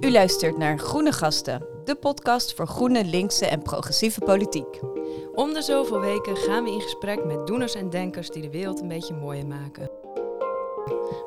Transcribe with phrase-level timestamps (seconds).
[0.00, 4.80] U luistert naar Groene Gasten, de podcast voor groene, linkse en progressieve politiek.
[5.34, 8.80] Om de zoveel weken gaan we in gesprek met doeners en denkers die de wereld
[8.80, 9.90] een beetje mooier maken.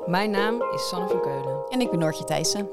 [0.06, 1.64] Mijn naam is Sanne van Keulen.
[1.68, 2.70] En ik ben Noortje Thijssen.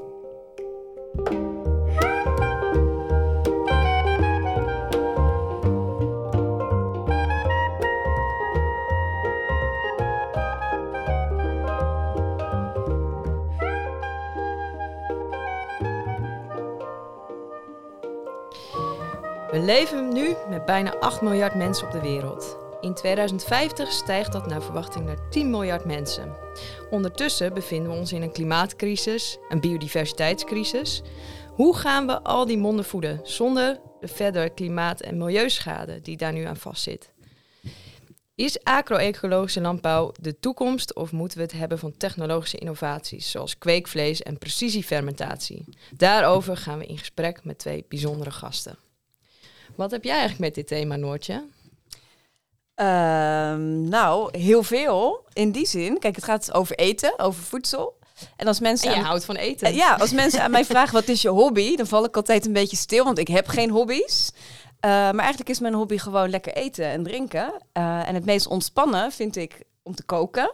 [19.64, 22.56] Leven nu met bijna 8 miljard mensen op de wereld.
[22.80, 26.36] In 2050 stijgt dat naar verwachting naar 10 miljard mensen.
[26.90, 31.02] Ondertussen bevinden we ons in een klimaatcrisis, een biodiversiteitscrisis.
[31.48, 36.32] Hoe gaan we al die monden voeden zonder de verdere klimaat- en milieuschade die daar
[36.32, 37.12] nu aan vastzit?
[38.34, 44.22] Is agro-ecologische landbouw de toekomst of moeten we het hebben van technologische innovaties zoals kweekvlees
[44.22, 45.64] en precisiefermentatie?
[45.96, 48.78] Daarover gaan we in gesprek met twee bijzondere gasten.
[49.74, 51.44] Wat heb jij eigenlijk met dit thema, Noortje?
[52.74, 55.98] Ehm, nou, heel veel in die zin.
[55.98, 57.98] Kijk, het gaat over eten, over voedsel.
[58.36, 58.88] En als mensen.
[58.88, 59.66] En je aan- houdt van eten.
[59.68, 62.46] Eh, ja, als mensen aan mij vragen wat is je hobby, dan val ik altijd
[62.46, 64.30] een beetje stil, want ik heb geen hobby's.
[64.80, 67.52] Eh, maar eigenlijk is mijn hobby gewoon lekker eten en drinken.
[67.72, 70.52] Eh, en het meest ontspannen vind ik om te koken.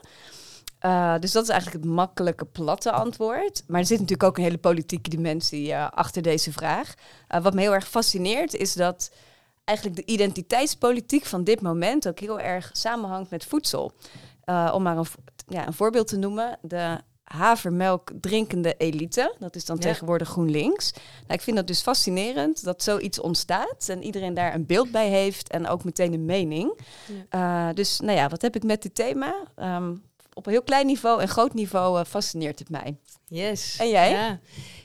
[0.87, 3.63] Eh, dus dat is eigenlijk het makkelijke, platte antwoord.
[3.67, 6.95] Maar er zit natuurlijk ook een hele politieke dimensie eh, achter deze vraag.
[7.29, 9.11] Eh, wat me heel erg fascineert is dat
[9.65, 13.93] eigenlijk de identiteitspolitiek van dit moment ook heel erg samenhangt met voedsel.
[14.73, 15.07] Om maar een,
[15.49, 19.83] ja, een voorbeeld te noemen, de havermelk drinkende elite, dat is dan Ja.
[19.83, 20.93] tegenwoordig GroenLinks.
[20.93, 25.09] Nou, ik vind dat dus fascinerend dat zoiets ontstaat en iedereen daar een beeld bij
[25.09, 26.79] heeft en ook meteen een mening.
[27.75, 29.35] Dus nou ja, wat heb ik met dit thema?
[29.57, 29.93] Ehm,
[30.37, 32.97] op een heel klein niveau en groot niveau eh, fascineert het mij.
[33.29, 33.77] Yes.
[33.79, 34.11] En jij?
[34.11, 34.41] Ja,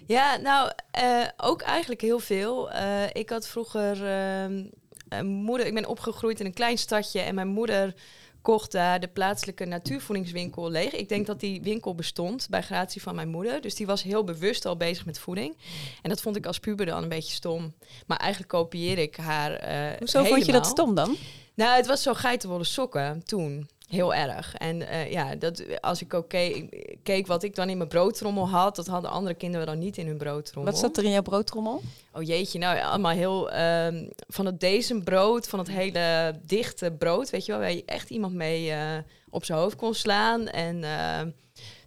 [0.07, 2.71] ja nou, eh, ook eigenlijk heel veel.
[2.71, 4.63] Eh, ik had vroeger ehm,
[5.09, 5.67] een moeder.
[5.67, 7.93] Ik ben opgegroeid in een klein stadje en mijn moeder
[8.41, 10.91] kocht daar de plaatselijke natuurvoedingswinkel leeg.
[10.91, 13.61] Ik denk dat die winkel bestond bij gratie van mijn moeder.
[13.61, 15.57] Dus die was heel bewust al bezig met voeding.
[16.01, 17.73] En dat vond ik als puber dan een beetje stom.
[18.07, 19.51] Maar eigenlijk kopieer ik haar
[19.99, 21.17] Hoezo vond je dat stom dan?
[21.53, 23.69] Nou, het was zo geitenwolle sokken toen.
[23.91, 24.55] Heel erg.
[24.55, 28.49] En eh, ja, dat, als ik ook keek, keek wat ik dan in mijn broodtrommel
[28.49, 30.71] had, dat hadden andere kinderen dan niet in hun broodtrommel.
[30.71, 31.81] Wat zat er in jouw broodtrommel?
[32.13, 37.29] Oh jeetje, nou ja, allemaal heel ehm, van het brood, van het hele dichte brood,
[37.29, 38.97] weet je wel, waar je echt iemand mee eh,
[39.29, 40.47] op zijn hoofd kon slaan.
[40.47, 41.21] En eh,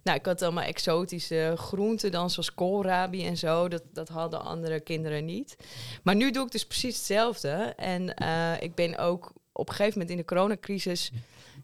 [0.03, 3.67] nou, ik had allemaal exotische groenten dan, zoals koolrabi en zo.
[3.67, 5.57] Dat, dat hadden andere kinderen niet.
[6.03, 7.73] Maar nu doe ik dus precies hetzelfde.
[7.75, 11.11] En eh, ik ben ook op een gegeven moment in de coronacrisis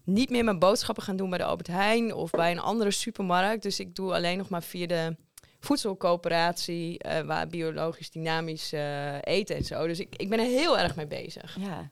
[0.03, 3.63] niet meer mijn boodschappen gaan doen bij de Albert Heijn of bij een andere supermarkt.
[3.63, 5.16] Dus ik doe alleen nog maar via de
[5.59, 9.88] voedselcoöperatie, eh, waar biologisch dynamisch eh, eten en zo.
[9.88, 11.57] Dus ik, ik ben er heel erg mee bezig.
[11.59, 11.89] Ja.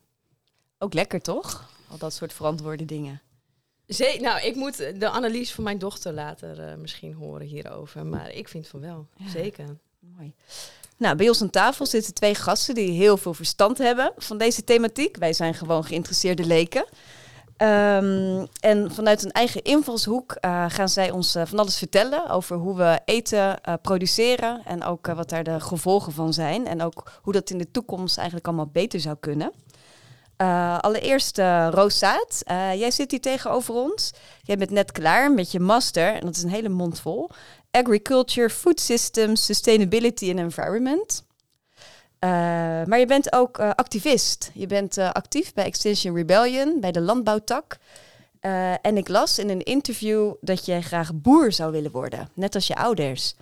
[0.77, 1.69] Ook lekker toch?
[1.89, 3.21] Al dat soort verantwoorde dingen.
[3.87, 8.05] Zee, nou, ik moet de analyse van mijn dochter later eh, misschien horen hierover.
[8.05, 9.29] Maar ik vind van wel, Ja.
[9.29, 9.77] zeker.
[9.99, 10.33] Mooi.
[10.97, 14.63] Nou, bij ons aan tafel zitten twee gasten die heel veel verstand hebben van deze
[14.63, 15.17] thematiek.
[15.17, 16.85] Wij zijn gewoon geïnteresseerde leken.
[17.59, 22.57] Ehm, en vanuit een eigen invalshoek eh, gaan zij ons eh, van alles vertellen over
[22.57, 26.67] hoe we eten eh, produceren en ook wat daar de gevolgen van zijn.
[26.67, 29.51] En ook hoe dat in de toekomst eigenlijk allemaal beter zou kunnen.
[30.81, 31.37] Allereerst
[31.69, 31.99] Roos
[32.75, 34.11] jij zit hier tegenover ons.
[34.41, 37.29] Jij bent net klaar met je master en dat is een hele mond vol.
[37.71, 41.23] Agriculture, Food Systems, Sustainability and Environment.
[42.19, 42.29] Eh,
[42.85, 44.51] maar je bent ook eh, activist.
[44.53, 47.77] Je bent eh, actief bij Extinction Rebellion, bij de landbouwtak.
[48.81, 52.67] En ik las in een interview dat jij graag boer zou willen worden, net als
[52.67, 53.35] je ouders.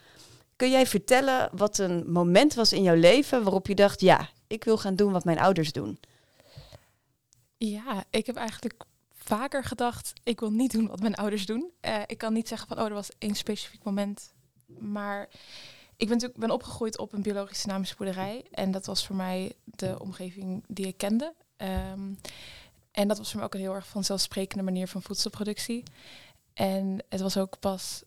[0.55, 4.63] Kun jij vertellen wat een moment was in jouw leven waarop je dacht, ja, ik
[4.63, 5.99] wil gaan doen wat mijn ouders doen?
[7.57, 8.83] Ja, ik heb eigenlijk
[9.13, 11.71] vaker gedacht, ik wil niet doen wat mijn ouders doen.
[12.05, 14.33] Ik kan niet zeggen van, oh, er was één specifiek moment.
[14.79, 15.29] Maar
[15.97, 18.45] ik ben natuurlijk ben opgegroeid op een biologisch dynamische boerderij.
[18.51, 21.33] En dat was voor mij de omgeving die ik kende.
[21.55, 22.13] Ehm,
[22.91, 25.83] en dat was voor mij ook een heel erg vanzelfsprekende manier van voedselproductie.
[26.53, 28.03] En het was ook pas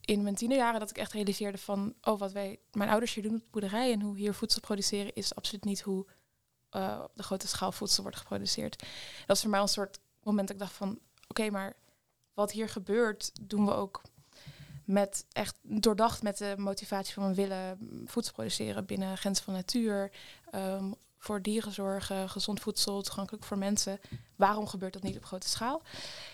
[0.00, 1.94] in mijn tienerjaren dat ik echt realiseerde van...
[2.02, 5.14] oh, wat wij, mijn ouders hier doen op de boerderij en hoe hier voedsel produceren...
[5.14, 6.06] is absoluut niet hoe
[6.70, 8.84] eh, op de grote schaal voedsel wordt geproduceerd.
[9.26, 10.98] Dat is voor mij een soort moment dat ik dacht van...
[11.28, 11.76] oké, maar
[12.34, 14.02] wat hier gebeurt, doen we ook
[14.86, 20.10] met echt doordacht met de motivatie van we willen voedsel produceren binnen grenzen van natuur,
[20.50, 24.00] ehm, voor dieren zorgen, gezond voedsel, toegankelijk voor mensen.
[24.36, 25.82] Waarom gebeurt dat niet op grote schaal?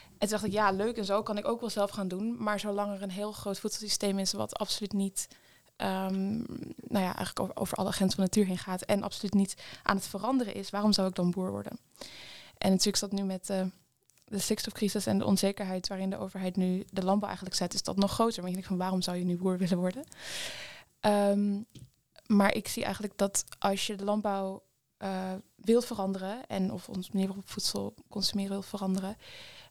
[0.08, 2.42] En toen dacht ik, ja, leuk en zo kan ik ook wel zelf gaan doen.
[2.42, 5.28] Maar zolang er een heel groot voedselsysteem is wat absoluut niet
[5.76, 6.36] ehm,
[6.76, 9.96] nou ja, eigenlijk over, over alle grenzen van natuur heen gaat en absoluut niet aan
[9.96, 11.78] het veranderen is, waarom zou ik dan boer worden?
[12.58, 13.62] En natuurlijk dat nu met uh,
[14.32, 17.96] de stikstofcrisis en de onzekerheid waarin de overheid nu de landbouw eigenlijk zet, is dat
[17.96, 18.42] nog groter.
[18.42, 20.04] Maar denkt van waarom zou je nu boer willen worden?
[21.00, 21.60] Ehm,
[22.26, 24.62] maar ik zie eigenlijk dat als je de landbouw
[24.98, 29.16] uh, wil veranderen en of ons manier waarop voedsel consumeren wil veranderen,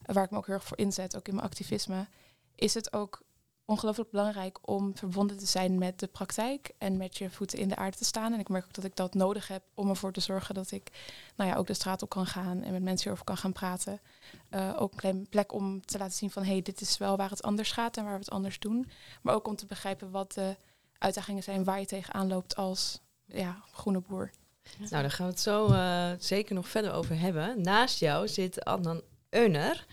[0.05, 2.07] waar ik me ook heel erg voor inzet, ook in mijn activisme,
[2.55, 3.21] is het ook
[3.71, 7.75] ongelooflijk belangrijk om verbonden te zijn met de praktijk en met je voeten in de
[7.75, 8.33] aarde te staan.
[8.33, 10.91] En ik merk ook dat ik dat nodig heb om ervoor te zorgen dat ik
[11.35, 14.01] nou ja, ook de straat op kan gaan en met mensen hierover kan gaan praten.
[14.49, 17.29] Uh, ook een plek om te laten zien van hé, hey, dit is wel waar
[17.29, 18.89] het anders gaat en waar we het anders doen.
[19.21, 20.55] Maar ook om te begrijpen wat de
[20.97, 24.31] uitdagingen zijn waar je tegenaan loopt als ja, groene boer.
[24.77, 27.61] Nou, daar gaan we het zo uh, zeker nog verder over hebben.
[27.61, 29.01] Naast jou zit Adnan
[29.31, 29.85] Euner.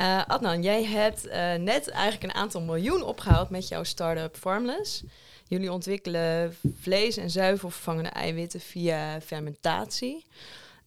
[0.00, 5.02] Uh, Adnan, jij hebt uh, net eigenlijk een aantal miljoen opgehaald met jouw start-up Farmless.
[5.46, 10.26] Jullie ontwikkelen vlees- en zuivelvervangende eiwitten via fermentatie.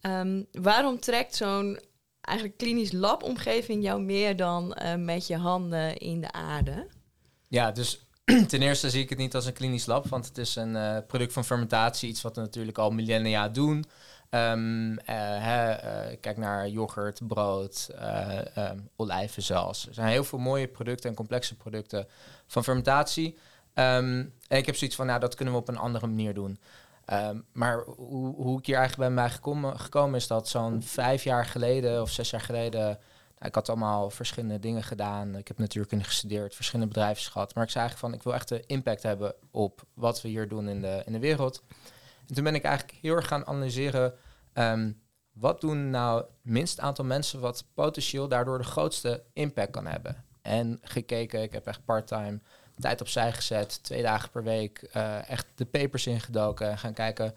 [0.01, 1.79] Um, waarom trekt zo'n
[2.21, 6.87] eigenlijk klinisch labomgeving jou meer dan uh, met je handen in de aarde?
[7.47, 8.07] Ja, dus
[8.47, 11.33] ten eerste zie ik het niet als een klinisch lab, want het is een product
[11.33, 13.85] van fermentatie, iets wat we natuurlijk al millennia doen.
[14.35, 14.97] Um,
[16.19, 19.87] kijk naar yoghurt, brood, uh, um, olijvensaus.
[19.87, 22.07] Er zijn heel veel mooie producten en complexe producten
[22.47, 23.37] van fermentatie.
[23.73, 26.59] Um, en ik heb zoiets van, nou, dat kunnen we op een andere manier doen.
[27.51, 29.29] maar hoe, hoe, ik hier eigenlijk bij mij
[29.77, 32.99] gekomen, is dat zo'n vijf jaar geleden of zes jaar geleden...
[33.35, 35.35] Nou, ik had allemaal verschillende dingen gedaan.
[35.35, 37.55] Ik heb natuurlijk gestudeerd, verschillende bedrijven gehad.
[37.55, 40.47] Maar ik zei eigenlijk van, ik wil echt de impact hebben op wat we hier
[40.47, 41.63] doen in de, in de wereld.
[42.27, 44.13] En toen ben ik eigenlijk heel erg gaan analyseren
[44.55, 44.91] Ehm,
[45.31, 50.23] wat doen nou het minst aantal mensen wat potentieel daardoor de grootste impact kan hebben?
[50.41, 52.39] En gekeken, ik heb echt part-time
[52.79, 57.35] tijd opzij gezet, twee dagen per week, uh, echt de papers ingedoken en gaan kijken,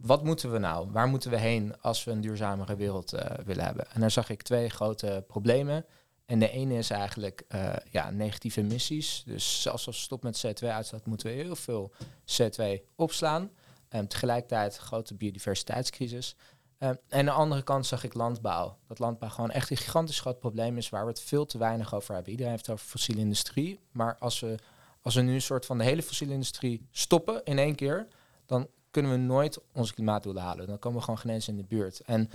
[0.00, 0.90] wat moeten we nou?
[0.90, 3.90] Waar moeten we heen als we een duurzamere wereld uh, willen hebben?
[3.90, 5.84] En daar zag ik twee grote problemen.
[6.26, 9.22] En de ene is eigenlijk uh, ja, negatieve emissies.
[9.26, 11.92] Dus zelfs als we stoppen met CO2-uitstoot, moeten we heel veel
[12.24, 12.64] CO2
[12.96, 13.50] opslaan.
[13.94, 16.36] Um, tegelijkertijd grote biodiversiteitscrisis.
[16.78, 18.78] Um, en aan de andere kant zag ik landbouw.
[18.86, 21.94] Dat landbouw gewoon echt een gigantisch groot probleem is waar we het veel te weinig
[21.94, 22.30] over hebben.
[22.30, 23.80] Iedereen heeft het over fossiele industrie.
[23.92, 24.58] Maar als we,
[25.00, 28.06] als we nu een soort van de hele fossiele industrie stoppen in één keer,
[28.46, 30.66] dan kunnen we nooit onze klimaatdoelen halen.
[30.66, 32.00] Dan komen we gewoon geen eens in de buurt.
[32.00, 32.30] En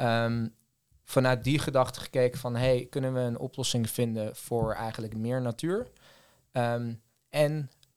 [0.00, 0.54] um,
[1.04, 5.86] vanuit die gedachte gekeken van, hey, kunnen we een oplossing vinden voor eigenlijk meer natuur
[6.52, 7.00] en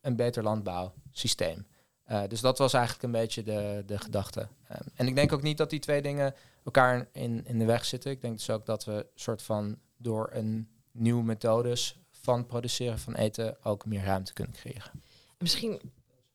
[0.02, 1.66] een beter landbouwsysteem.
[2.12, 4.40] Uh, dus dat was eigenlijk een beetje de, de gedachte.
[4.72, 7.86] Um, en ik denk ook niet dat die twee dingen elkaar in, in de weg
[7.86, 8.12] zitten.
[8.12, 13.14] Ik denk dus ook dat we soort van door een nieuwe methodes van produceren van
[13.14, 14.92] eten ook meer ruimte kunnen creëren.
[15.38, 15.82] Misschien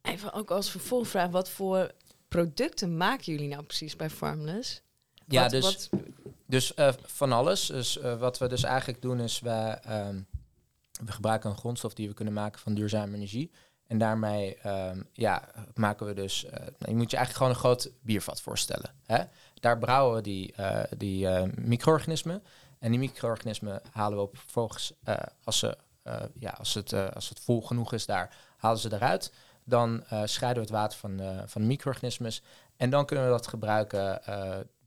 [0.02, 1.90] even ook als vervolgvraag, wat voor
[2.28, 4.82] producten maken jullie nou precies bij Farmless?
[5.26, 6.00] Ja, wat, dus, wat...
[6.46, 7.66] dus uh, van alles.
[7.66, 10.26] Dus uh, wat we dus eigenlijk doen is, we, um,
[11.04, 13.50] we gebruiken een grondstof die we kunnen maken van duurzame energie.
[13.90, 17.90] En daarmee um, ja, maken we dus, uh, je moet je eigenlijk gewoon een groot
[18.00, 18.90] biervat voorstellen.
[19.06, 19.24] Hè?
[19.54, 22.42] Daar brouwen we die, uh, die uh, micro-organismen.
[22.78, 24.92] En die micro-organismen halen we op vervolgens,
[25.44, 25.76] als, ze,
[26.34, 29.32] ja, als, het, als het vol genoeg is daar, halen ze eruit.
[29.64, 32.32] Dan scheiden we het water van van de micro-organismen.
[32.76, 34.20] En dan kunnen we dat gebruiken,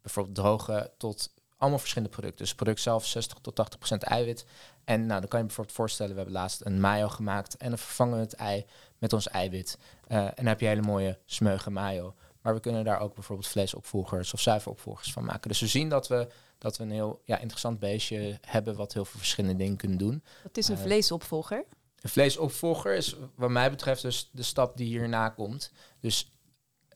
[0.01, 1.33] bijvoorbeeld drogen tot
[1.63, 2.39] allemaal verschillende producten.
[2.39, 4.45] Dus het product zelf 60 tot 80 procent eiwit.
[4.83, 7.77] En nou, dan kan je bijvoorbeeld voorstellen, we hebben laatst een mayo gemaakt en dan
[7.77, 8.65] vervangen we het ei
[8.97, 9.77] met ons eiwit.
[10.07, 12.15] Uh, en dan heb je hele mooie smeuige mayo.
[12.41, 15.49] Maar we kunnen daar ook bijvoorbeeld vleesopvolgers of zuiveropvolgers van maken.
[15.49, 16.27] Dus we zien dat we,
[16.57, 20.23] dat we een heel ja, interessant beestje hebben wat heel veel verschillende dingen kunnen doen.
[20.43, 21.65] Wat is een uh, vleesopvolger?
[22.01, 25.71] Een vleesopvolger is wat mij betreft dus de stap die hierna komt.
[25.99, 26.31] Dus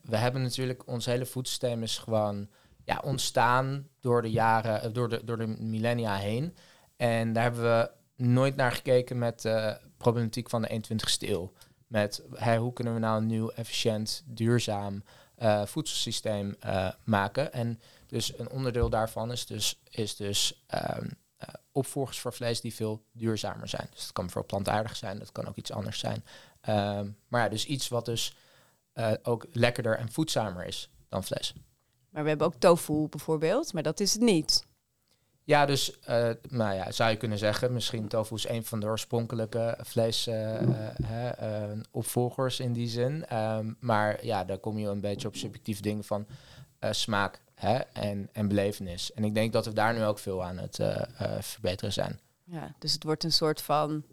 [0.01, 2.47] we hebben natuurlijk, ons hele voedselsysteem is gewoon
[2.83, 6.55] ja, ontstaan door de jaren, eh, door de, door de millennia heen.
[6.97, 7.91] En daar hebben we
[8.23, 11.53] nooit naar gekeken met de problematiek van de 21ste eeuw.
[11.87, 15.03] Met hey, hoe kunnen we nou een nieuw, efficiënt, duurzaam
[15.37, 16.55] uh, voedselsysteem
[17.03, 17.53] maken.
[17.53, 20.97] En dus een onderdeel daarvan is dus, is dus uh,
[21.71, 23.87] opvolgers voor vlees die veel duurzamer zijn.
[23.91, 26.23] Dus dat kan voor plantaardig zijn, dat kan ook iets anders zijn.
[26.99, 28.35] Um, maar ja, dus iets wat dus
[29.23, 31.53] ook lekkerder en voedzamer is dan vlees.
[32.17, 34.65] Maar we hebben ook tofu bijvoorbeeld, maar dat is het niet.
[35.43, 38.85] Ja, dus uh, nou ja, zou je kunnen zeggen, misschien tofu is een van de
[38.85, 43.37] oorspronkelijke vleesopvolgers uh, uh, in die zin.
[43.37, 46.27] Um, maar ja, daar kom je een beetje op subjectieve dingen van
[46.79, 49.13] smaak hè, en, en belevenis.
[49.13, 50.79] En ik denk dat we daar nu ook veel aan het
[51.39, 52.19] verbeteren zijn.
[52.43, 54.03] Ja, dus het wordt een soort van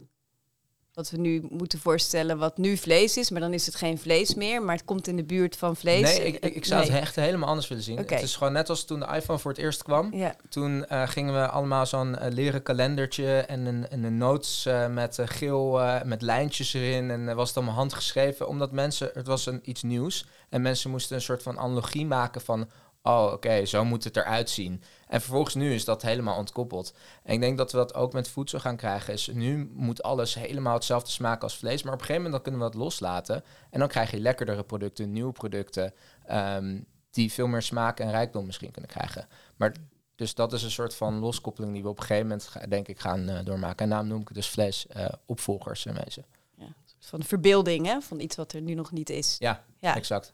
[0.95, 4.35] wat we nu moeten voorstellen, wat nu vlees is, maar dan is het geen vlees
[4.35, 6.17] meer, maar het komt in de buurt van vlees.
[6.17, 6.91] Nee, ik, ik, ik zou Nee.
[6.91, 7.97] het echt helemaal anders willen zien.
[7.97, 10.15] Het is gewoon net als toen de iPhone voor het eerst kwam.
[10.15, 14.67] Ja, Toen eh, gingen we allemaal zo'n eh, leren kalendertje en een, en een notes
[14.67, 17.11] eh, met geel, met lijntjes erin.
[17.11, 20.27] En was het allemaal handgeschreven, omdat mensen, het was een, iets nieuws.
[20.49, 22.69] En mensen moesten een soort van analogie maken van,
[23.07, 24.83] oh oké, zo moet het eruit zien.
[25.09, 26.95] En vervolgens nu is dat helemaal ontkoppeld.
[27.23, 29.13] En ik denk dat we dat ook met voedsel gaan krijgen.
[29.13, 31.83] Is nu moet alles helemaal hetzelfde smaken als vlees.
[31.83, 33.45] Maar op een gegeven moment dan kunnen we dat loslaten.
[33.71, 35.93] En dan krijg je lekkerdere producten, nieuwe producten.
[36.27, 36.81] ehm,
[37.11, 39.27] die veel meer smaak en rijkdom misschien kunnen krijgen.
[39.57, 39.75] Maar
[40.17, 42.99] dus dat is een soort van loskoppeling die we op een gegeven moment, denk ik,
[43.01, 43.79] gaan eh, doormaken.
[43.85, 46.25] En daarom noem ik het dus vlees eh, opvolgers en wezen.
[46.57, 49.37] ja, een soort van verbeelding hè, van iets wat er nu nog niet is.
[49.39, 49.97] Ja, Ja.
[49.97, 50.33] exact.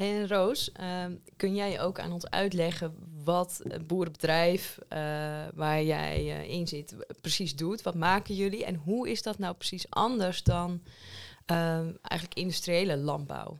[0.00, 4.98] En Roos, ehm, kun jij ook aan ons uitleggen wat het boerenbedrijf eh,
[5.54, 7.82] waar jij eh, in zit precies doet?
[7.82, 10.82] Wat maken jullie en hoe is dat nou precies anders dan
[11.46, 13.58] ehm, eigenlijk industriële landbouw?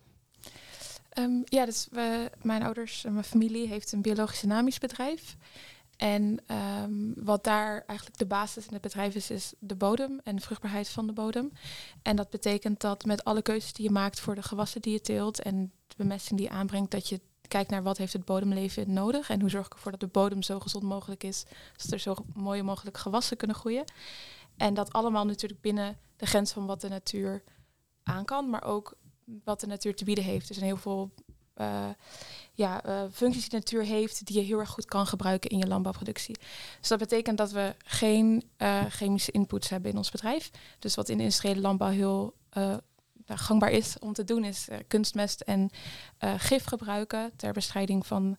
[1.09, 1.88] Ehm, ja, dus
[2.42, 5.37] mijn ouders en mijn familie heeft een biologisch dynamisch bedrijf.
[5.97, 6.44] En
[7.16, 10.88] wat daar eigenlijk de basis in het bedrijf is, is de bodem en de vruchtbaarheid
[10.88, 11.52] van de bodem.
[12.02, 15.00] En dat betekent dat met alle keuzes die je maakt voor de gewassen die je
[15.00, 19.40] teelt en bemesting die aanbrengt, dat je kijkt naar wat heeft het bodemleven nodig en
[19.40, 21.45] hoe zorg ik ervoor dat de bodem zo gezond mogelijk is,
[21.76, 23.85] zodat er zo mooi mogelijk gewassen kunnen groeien.
[24.57, 27.42] En dat allemaal natuurlijk binnen de grens van wat de natuur
[28.02, 28.95] aan kan, maar ook
[29.45, 30.49] wat de natuur te bieden heeft.
[30.49, 31.11] Er zijn heel veel
[31.54, 31.88] eh,
[32.52, 35.59] ja, eh, functies die de natuur heeft, die je heel erg goed kan gebruiken in
[35.59, 36.37] je landbouwproductie.
[36.80, 40.50] Dus dat betekent dat we geen eh, chemische inputs hebben in ons bedrijf.
[40.78, 42.35] Dus wat in de industriële landbouw heel
[43.38, 45.70] gangbaar is om te doen, is eh, kunstmest en
[46.18, 48.37] eh, gif gebruiken ter bestrijding van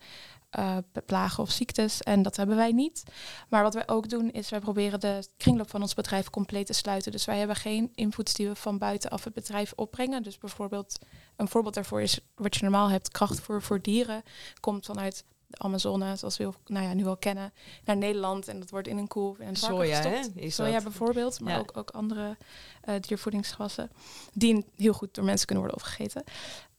[0.51, 2.01] eh, plagen of ziektes.
[2.01, 3.03] En dat hebben wij niet.
[3.49, 6.73] Maar wat wij ook doen, is wij proberen de kringloop van ons bedrijf compleet te
[6.73, 7.11] sluiten.
[7.11, 10.23] Dus wij hebben geen inputs die we van buitenaf het bedrijf opbrengen.
[10.23, 10.99] Dus bijvoorbeeld,
[11.35, 14.23] een voorbeeld daarvoor is wat je normaal hebt, krachtvoer voor dieren,
[14.59, 17.53] komt vanuit de Amazone, zoals we heel, nou ja, nu wel kennen,
[17.85, 18.47] naar Nederland.
[18.47, 20.29] En dat wordt in een koe en Soja, gestopt.
[20.35, 20.49] hè?
[20.49, 21.59] Soja bijvoorbeeld, maar Ja.
[21.59, 22.37] ook, ook andere
[22.81, 23.91] eh, diervoedingsgewassen.
[24.33, 26.23] Die heel goed door mensen kunnen worden opgegeten.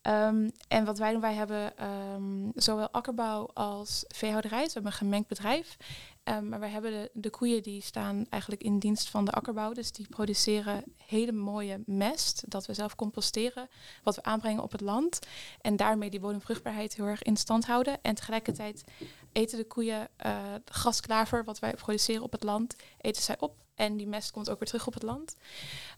[0.03, 4.59] Ehm, en wat wij doen, wij hebben ehm, zowel akkerbouw als veehouderij.
[4.59, 5.77] Dus we hebben een gemengd bedrijf.
[6.25, 9.73] Ehm, maar wij hebben de, koeien die staan eigenlijk in dienst van de akkerbouw.
[9.73, 13.69] Dus die produceren hele mooie mest, dat we zelf composteren,
[14.03, 15.19] wat we aanbrengen op het land.
[15.61, 17.99] En daarmee die bodemvruchtbaarheid heel erg in stand houden.
[18.03, 18.85] En tegelijkertijd
[19.33, 23.61] eten de koeien eh grasklaver, wat wij produceren op het land, eten zij op.
[23.75, 25.37] En die mest komt ook weer terug op het land.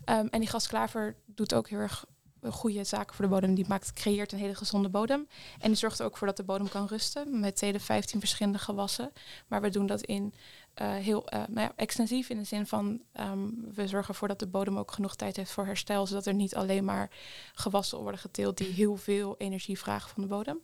[0.04, 2.04] Ehm, en die grasklaver doet ook heel erg
[2.50, 3.54] goede zaken voor de bodem.
[3.54, 5.28] Die maakt, creëert een hele gezonde bodem.
[5.58, 7.40] En die zorgt er ook voor dat de bodem kan rusten.
[7.40, 9.12] Met hele 15 verschillende gewassen.
[9.46, 10.34] Maar we doen dat in
[10.74, 14.38] eh, heel eh, nou ja, extensief in de zin van ehm, we zorgen ervoor dat
[14.38, 16.06] de bodem ook genoeg tijd heeft voor herstel.
[16.06, 17.10] Zodat er niet alleen maar
[17.54, 20.58] gewassen worden geteeld die heel veel energie vragen van de bodem.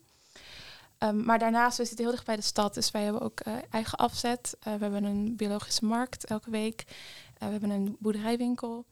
[0.99, 3.55] Ehm, maar daarnaast, we zitten heel dicht bij de stad, dus wij hebben ook eh,
[3.71, 4.57] eigen afzet.
[4.63, 6.85] We hebben een biologische markt elke week.
[7.39, 8.85] We hebben een boerderijwinkel.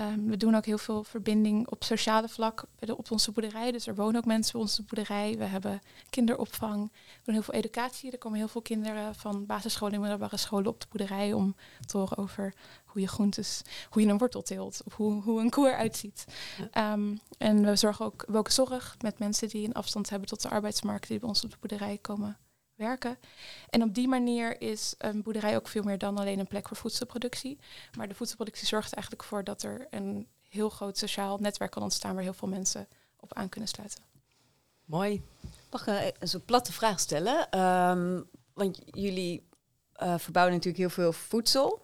[0.00, 3.72] Ehm, we doen ook heel veel verbinding op sociale vlak bij de- op onze boerderij.
[3.72, 5.38] Dus er wonen ook mensen op onze boerderij.
[5.38, 5.80] We hebben
[6.10, 6.92] kinderopvang.
[6.92, 8.10] We doen heel veel educatie.
[8.10, 11.96] Er komen heel veel kinderen van basisscholen en middelbare scholen op de boerderij om te
[11.98, 12.54] horen over
[12.84, 16.24] hoe je groentes, hoe je een wortel teelt of hoe, hoe een koe eruit ziet.
[16.70, 20.48] Ehm, en we zorgen ook welke zorg met mensen die een afstand hebben tot de
[20.48, 22.36] arbeidsmarkt die bij ons op de boerderij komen
[22.80, 23.18] werken.
[23.70, 26.76] En op die manier is een boerderij ook veel meer dan alleen een plek voor
[26.76, 27.58] voedselproductie.
[27.96, 31.82] Maar de voedselproductie zorgt er eigenlijk voor dat er een heel groot sociaal netwerk kan
[31.82, 32.88] ontstaan waar heel veel mensen
[33.20, 34.02] op aan kunnen sluiten.
[34.84, 35.22] Mooi.
[35.70, 37.50] Mag ik eh, zo'n platte vraag stellen?
[37.50, 38.20] Ehm,
[38.54, 39.48] want jullie
[39.92, 41.82] eh, verbouwen natuurlijk heel veel voedsel.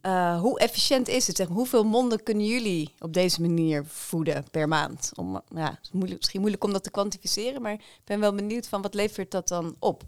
[0.00, 1.36] Eh, hoe efficiënt is het?
[1.36, 5.10] Zeg, hoeveel monden kunnen jullie op deze manier voeden per maand?
[5.14, 8.34] Om, ja, het is moeilijk, misschien moeilijk om dat te kwantificeren, maar ik ben wel
[8.34, 10.02] benieuwd van wat levert dat dan op?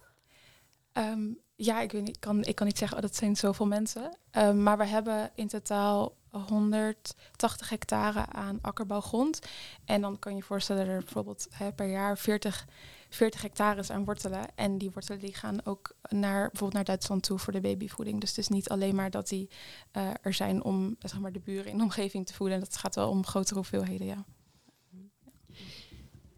[0.95, 4.17] Ehm, ja, ik, weet niet, kan, ik kan niet zeggen, oh, dat zijn zoveel mensen.
[4.31, 9.39] Ehm, maar we hebben in totaal 180 hectare aan akkerbouwgrond.
[9.85, 12.67] En dan kan je voorstellen dat er bijvoorbeeld hè, per jaar 40,
[13.09, 14.47] 40 hectares aan wortelen.
[14.55, 18.21] En die wortelen die gaan ook naar, bijvoorbeeld naar Duitsland toe voor de babyvoeding.
[18.21, 19.51] Dus het is niet alleen maar dat die
[19.91, 22.61] eh, er zijn om zeg maar, de buren in de omgeving te voeden.
[22.61, 24.25] Dat gaat wel om grotere hoeveelheden, ja.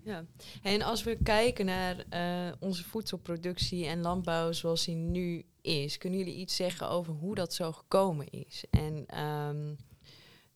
[0.07, 0.25] Ja.
[0.63, 6.19] En als we kijken naar eh, onze voedselproductie en landbouw zoals die nu is, kunnen
[6.19, 8.65] jullie iets zeggen over hoe dat zo gekomen is?
[8.71, 9.75] En ehm,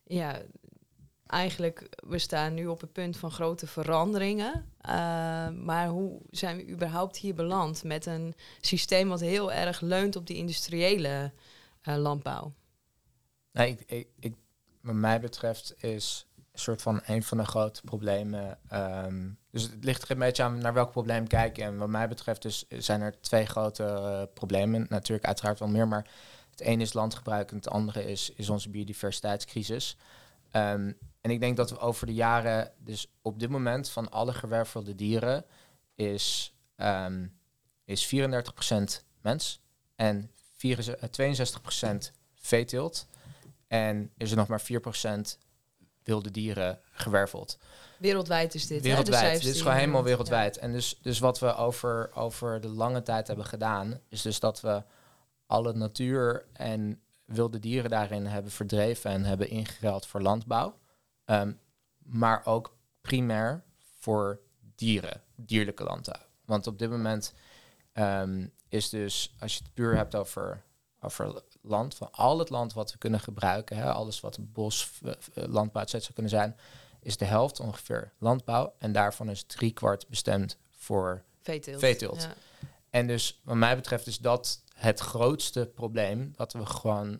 [0.03, 0.41] ja,
[1.25, 4.65] eigenlijk, we staan nu op het punt van grote veranderingen.
[4.81, 10.15] eh, maar hoe zijn we überhaupt hier beland met een systeem wat heel erg leunt
[10.15, 11.31] op die industriële
[11.81, 12.53] eh, landbouw?
[13.51, 14.35] Ik, ik, ik,
[14.81, 18.59] wat mij betreft is een soort van een van de grote problemen.
[18.67, 21.63] ehm, dus het ligt er een beetje aan naar welk probleem kijk je.
[21.63, 24.85] En wat mij betreft dus zijn er twee grote eh, problemen.
[24.89, 26.07] Natuurlijk uiteraard wel meer, maar
[26.49, 29.97] het ene is landgebruik en het andere is, is onze biodiversiteitscrisis.
[30.51, 30.91] Ehm,
[31.21, 34.95] en ik denk dat we over de jaren, dus op dit moment van alle gewervelde
[34.95, 35.45] dieren,
[35.95, 37.27] is, ehm,
[37.85, 39.61] is 34% mens
[39.95, 43.07] en 64, 62% veeteelt.
[43.67, 45.37] En is er nog maar 4%
[46.03, 47.57] wilde dieren gewerveld.
[47.97, 48.83] Wereldwijd is dit.
[48.83, 49.41] hè, Wereldwijd.
[49.41, 50.57] Dit is gewoon helemaal wereldwijd.
[50.57, 54.61] En dus, dus wat we over, over de lange tijd hebben gedaan, is dus dat
[54.61, 54.83] we
[55.45, 60.79] alle natuur en wilde dieren daarin hebben verdreven en hebben ingeruild voor landbouw.
[61.25, 61.53] Ehm,
[61.97, 63.63] maar ook primair
[63.99, 64.39] voor
[64.75, 66.21] dieren, dierlijke landbouw.
[66.45, 67.33] Want op dit moment
[67.93, 70.63] ehm, is dus, als je het puur hebt over,
[70.99, 75.11] over land, van al het land wat we kunnen gebruiken, hè, alles wat bos, eh,
[75.11, 76.57] eh, landbouw, et cetera zou kunnen zijn,
[76.99, 78.73] is de helft ongeveer landbouw.
[78.77, 81.23] En daarvan is driekwart bestemd voor.
[81.41, 81.79] Veeteelt.
[81.79, 82.21] Veeteelt.
[82.21, 82.33] Ja.
[82.89, 86.33] En dus, wat mij betreft, is dat het grootste probleem.
[86.35, 87.19] Dat we gewoon.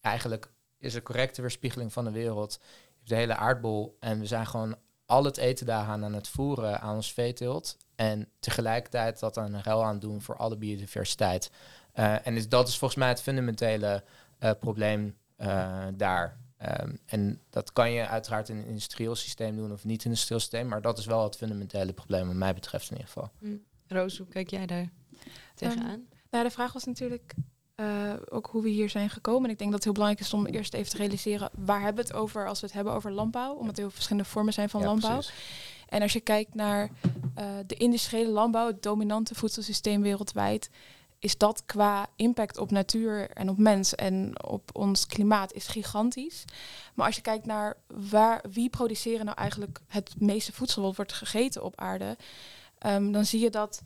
[0.00, 2.58] Eigenlijk is een correcte weerspiegeling van de wereld.
[3.04, 3.96] De hele aardbol.
[4.00, 4.76] En we zijn gewoon
[5.06, 7.76] al het eten daaraan aan het voeren aan ons veeteelt.
[7.94, 11.50] En tegelijkertijd dat aan een ruil aan doen voor alle biodiversiteit.
[11.94, 14.04] Eh, en dus dat is volgens mij het fundamentele
[14.38, 16.38] eh, probleem eh, daar.
[16.56, 20.04] Ehm, en dat kan je uiteraard in een industrieel systeem doen of niet in een
[20.04, 20.68] industrieel systeem.
[20.68, 23.30] Maar dat is wel het fundamentele probleem, wat mij betreft in ieder geval.
[23.86, 24.90] Roos, hoe kijk jij daar
[25.54, 26.06] tegenaan?
[26.30, 27.34] Nou, de vraag was natuurlijk
[27.74, 29.44] eh, ook hoe we hier zijn gekomen.
[29.44, 32.04] En ik denk dat het heel belangrijk is om eerst even te realiseren waar hebben
[32.04, 33.54] we het over als we het hebben over landbouw.
[33.54, 35.12] Omdat er heel verschillende vormen zijn van Ja, landbouw.
[35.12, 35.32] precies.
[35.88, 36.90] En als je kijkt naar
[37.34, 40.70] eh, de industriële landbouw, het dominante voedselsysteem wereldwijd,
[41.24, 46.44] is dat qua impact op natuur en op mens en op ons klimaat is gigantisch.
[46.94, 51.12] Maar als je kijkt naar waar, wie produceren nou eigenlijk het meeste voedsel wat wordt
[51.12, 52.16] gegeten op aarde,
[52.78, 53.82] ehm, dan zie je dat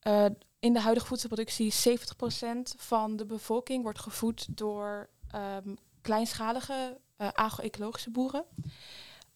[0.00, 0.24] eh,
[0.58, 8.10] in de huidige voedselproductie 70% van de bevolking wordt gevoed door ehm, kleinschalige uh, agro-ecologische
[8.10, 8.44] boeren.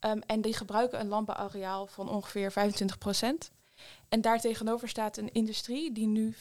[0.00, 3.50] Um, en die gebruiken een landbouwareaal van ongeveer 25%.
[4.09, 6.38] En daartegenover staat een industrie die nu 75%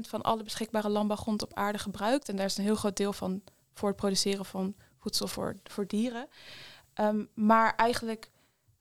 [0.00, 2.28] van alle beschikbare landbouwgrond op aarde gebruikt.
[2.28, 3.42] En daar is een heel groot deel van
[3.74, 6.28] voor het produceren van voedsel voor, voor dieren.
[7.00, 8.30] Um, maar eigenlijk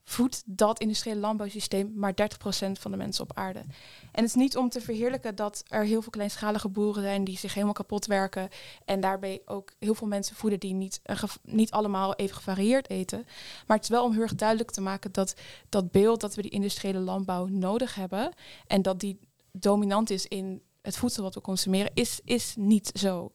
[0.09, 3.59] voedt dat industriële landbouwsysteem maar 30% van de mensen op aarde.
[3.59, 7.37] En het is niet om te verheerlijken dat er heel veel kleinschalige boeren zijn die
[7.37, 8.49] zich helemaal kapot werken
[8.85, 11.01] en daarbij ook heel veel mensen voeden die niet,
[11.43, 13.25] niet allemaal even gevarieerd eten.
[13.67, 15.35] Maar het is wel om heel erg duidelijk te maken dat
[15.69, 18.33] dat beeld dat we die industriële landbouw nodig hebben
[18.67, 19.19] en dat die
[19.51, 23.31] dominant is in het voedsel wat we consumeren, is, is niet zo.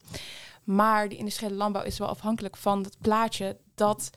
[0.63, 4.09] Maar die industriële landbouw is wel afhankelijk van het plaatje dat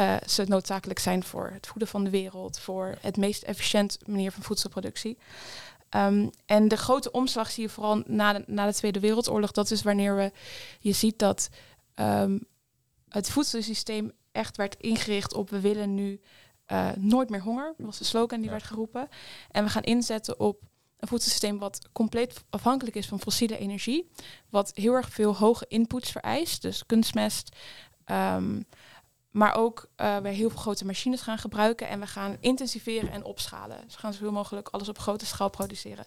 [0.00, 4.32] uh, ze noodzakelijk zijn voor het voeden van de wereld, voor het meest efficiënt manier
[4.32, 5.18] van voedselproductie.
[5.96, 9.50] Um, en de grote omslag zie je vooral na de, na de Tweede Wereldoorlog.
[9.50, 10.32] Dat is wanneer we,
[10.80, 11.48] je ziet dat
[11.94, 12.46] um,
[13.08, 16.20] het voedselsysteem echt werd ingericht op we willen nu
[16.72, 17.74] uh, nooit meer honger.
[17.76, 18.52] Dat was de slogan die ja.
[18.52, 19.08] werd geroepen.
[19.50, 20.60] En we gaan inzetten op
[20.96, 24.10] een voedselsysteem wat compleet afhankelijk is van fossiele energie.
[24.48, 26.62] Wat heel erg veel hoge inputs vereist.
[26.62, 27.56] Dus kunstmest,
[28.06, 28.66] um,
[29.30, 33.80] maar ook uh, heel veel grote machines gaan gebruiken en we gaan intensiveren en opschalen.
[33.84, 36.06] Dus we gaan zoveel mogelijk alles op grote schaal produceren.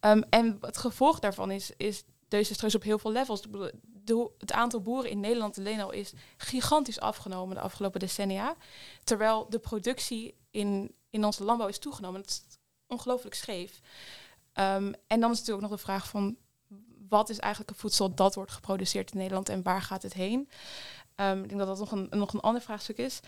[0.00, 3.42] Um, en het gevolg daarvan is, is desastreus op heel veel levels.
[4.38, 8.56] Het aantal boeren in Nederland alleen al is gigantisch afgenomen de afgelopen decennia.
[9.04, 12.20] Terwijl de productie in, in onze landbouw is toegenomen.
[12.20, 12.42] Dat is
[12.86, 13.80] ongelooflijk scheef.
[14.54, 16.36] Um, en dan is natuurlijk ook nog de vraag van
[17.08, 20.48] wat is eigenlijk een voedsel dat wordt geproduceerd in Nederland en waar gaat het heen?
[21.16, 23.20] Um, ik denk dat dat nog een, nog een ander vraagstuk is.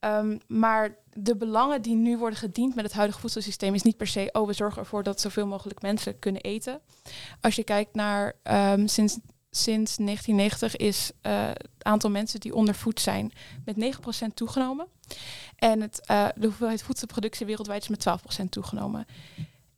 [0.00, 4.06] Um, maar de belangen die nu worden gediend met het huidige voedselsysteem is niet per
[4.06, 6.80] se, oh, we zorgen ervoor dat zoveel mogelijk mensen kunnen eten.
[7.40, 9.18] Als je kijkt naar um, sinds,
[9.50, 13.32] sinds 1990 is uh, het aantal mensen die ondervoed zijn
[13.64, 13.96] met
[14.30, 14.86] 9% toegenomen.
[15.56, 18.06] En het, uh, de hoeveelheid voedselproductie wereldwijd is met
[18.42, 19.06] 12% toegenomen.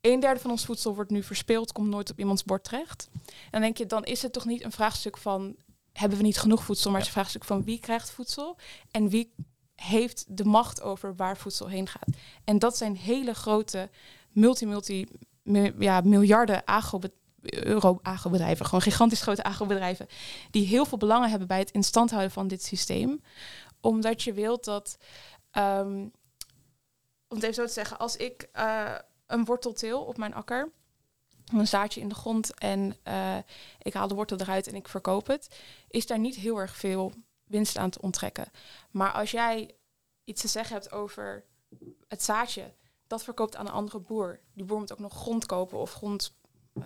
[0.00, 3.08] Een derde van ons voedsel wordt nu verspeeld, komt nooit op iemands bord terecht.
[3.24, 5.56] En dan denk je, dan is het toch niet een vraagstuk van
[5.92, 8.58] hebben we niet genoeg voedsel, maar het is een vraagstuk van wie krijgt voedsel?
[8.90, 9.34] En wie
[9.74, 12.08] heeft de macht over waar voedsel heen gaat.
[12.44, 13.90] En dat zijn hele grote
[14.30, 15.06] multi-multi
[15.78, 16.64] ja, miljarden
[18.02, 20.06] agrobedrijven, gewoon gigantisch grote agrobedrijven,
[20.50, 23.22] die heel veel belangen hebben bij het instand houden van dit systeem.
[23.80, 24.96] Omdat je wilt dat,
[25.52, 26.12] um,
[27.28, 28.94] om het even zo te zeggen, als ik uh,
[29.26, 30.72] een wortel teel op mijn akker,
[31.58, 33.36] een zaadje in de grond en uh,
[33.82, 37.12] ik haal de wortel eruit en ik verkoop het, is daar niet heel erg veel
[37.44, 38.50] winst aan te onttrekken.
[38.90, 39.74] Maar als jij
[40.24, 41.44] iets te zeggen hebt over
[42.08, 42.74] het zaadje,
[43.06, 44.40] dat verkoopt aan een andere boer.
[44.54, 46.34] Die boer moet ook nog grond kopen of grond
[46.78, 46.84] uh,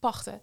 [0.00, 0.42] pachten.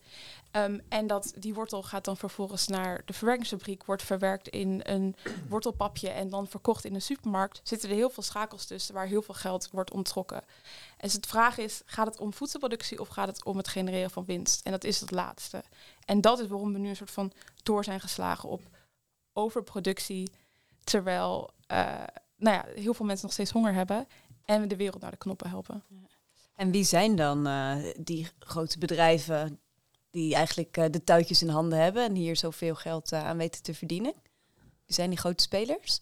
[0.51, 5.15] Ehm, en dat, die wortel gaat dan vervolgens naar de verwerkingsfabriek, wordt verwerkt in een
[5.49, 7.61] wortelpapje en dan verkocht in een supermarkt.
[7.63, 10.37] Zitten er heel veel schakels tussen waar heel veel geld wordt onttrokken.
[10.37, 14.11] En dus de vraag is, gaat het om voedselproductie of gaat het om het genereren
[14.11, 14.65] van winst?
[14.65, 15.63] En dat is het laatste.
[16.05, 17.31] En dat is waarom we nu een soort van
[17.63, 18.61] door zijn geslagen op
[19.33, 20.31] overproductie,
[20.83, 22.03] terwijl uh,
[22.35, 24.07] nou ja, heel veel mensen nog steeds honger hebben
[24.45, 25.83] en we de wereld naar de knoppen helpen.
[26.59, 29.59] En wie zijn dan uh, die grote bedrijven
[30.11, 33.63] die eigenlijk uh, de touwtjes in handen hebben en hier zoveel geld uh, aan weten
[33.63, 34.13] te verdienen?
[34.85, 36.01] Wie zijn die grote spelers?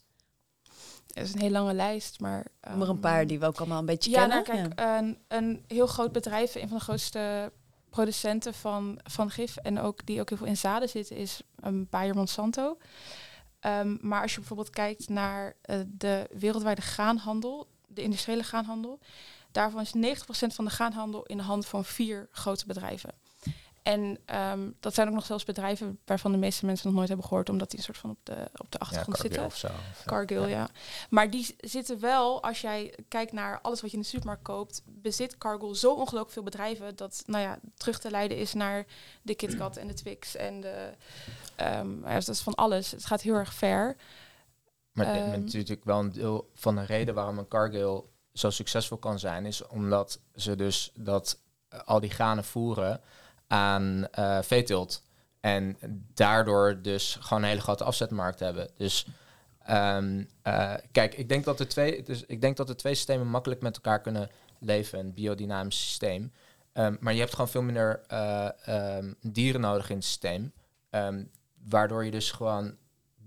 [1.14, 2.46] Er is een hele lange lijst, maar...
[2.68, 4.44] Um, er een paar die we ook allemaal een beetje ja, kennen.
[4.44, 4.98] Nou, kijk, ja.
[4.98, 7.52] een, een heel groot bedrijf, een van de grootste
[7.90, 11.86] producenten van, van gif en ook die ook heel veel in zaden zitten, is um,
[11.90, 12.78] Bayer Monsanto.
[13.60, 18.98] Um, maar als je bijvoorbeeld kijkt naar uh, de wereldwijde graanhandel, de industriële graanhandel,
[19.52, 23.10] daarvan is 90% van de graanhandel in de hand van vier grote bedrijven.
[23.82, 27.26] En um, dat zijn ook nog zelfs bedrijven waarvan de meeste mensen nog nooit hebben
[27.26, 29.44] gehoord, omdat die een soort van op de, op de achtergrond ja, zitten.
[29.44, 30.48] Of zo, of Cargill, ja.
[30.48, 30.68] ja.
[31.10, 34.82] Maar die zitten wel, als jij kijkt naar alles wat je in de supermarkt koopt,
[34.84, 38.86] bezit Cargill zo ongelooflijk veel bedrijven dat, nou ja, terug te leiden is naar
[39.22, 40.92] de KitKat en de Twix en de,
[41.60, 42.90] um, ja, dat is van alles.
[42.90, 43.96] Het gaat heel erg ver.
[44.92, 48.02] Maar Ehm, um, natuurlijk wel een deel van de reden waarom een Cargill
[48.38, 51.38] zo succesvol kan zijn, is omdat ze dus dat
[51.74, 53.00] uh, al die granen voeren
[53.46, 55.02] aan uh, veeteelt.
[55.40, 55.78] En
[56.14, 58.70] daardoor dus gewoon een hele grote afzetmarkt hebben.
[58.76, 59.06] Dus
[59.70, 63.26] um, uh, kijk, ik denk, dat de twee, dus ik denk dat de twee systemen
[63.26, 64.98] makkelijk met elkaar kunnen leven.
[64.98, 66.32] Een biodynamisch systeem.
[66.72, 68.00] Um, maar je hebt gewoon veel minder
[68.68, 70.52] um, dieren nodig in het systeem.
[71.68, 72.76] waardoor je dus gewoon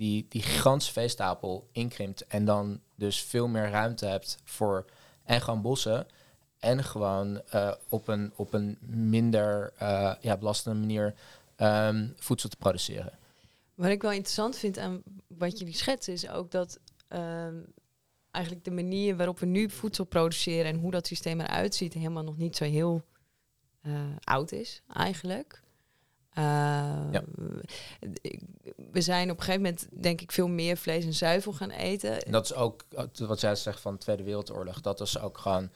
[0.01, 2.27] die, die gigantische veestapel inkrimpt.
[2.27, 4.85] En dan dus veel meer ruimte hebt voor
[5.31, 6.07] en gewoon bossen.
[6.59, 11.13] En gewoon uh, op, een, op een minder uh, ja, belastende manier
[11.57, 13.11] um, voedsel te produceren.
[13.75, 17.65] Wat ik wel interessant vind aan wat jullie schetsen, is ook dat um,
[18.31, 22.23] eigenlijk de manier waarop we nu voedsel produceren en hoe dat systeem eruit ziet, helemaal
[22.23, 23.01] nog niet zo heel
[23.83, 25.61] uh, oud is, eigenlijk.
[26.37, 26.43] Uh,
[27.11, 27.23] ja.
[28.91, 32.23] We zijn op een gegeven moment, denk ik, veel meer vlees en zuivel gaan eten.
[32.23, 32.85] En dat is ook
[33.17, 34.81] wat jij zegt van de Tweede Wereldoorlog.
[34.81, 35.69] Dat is ook gewoon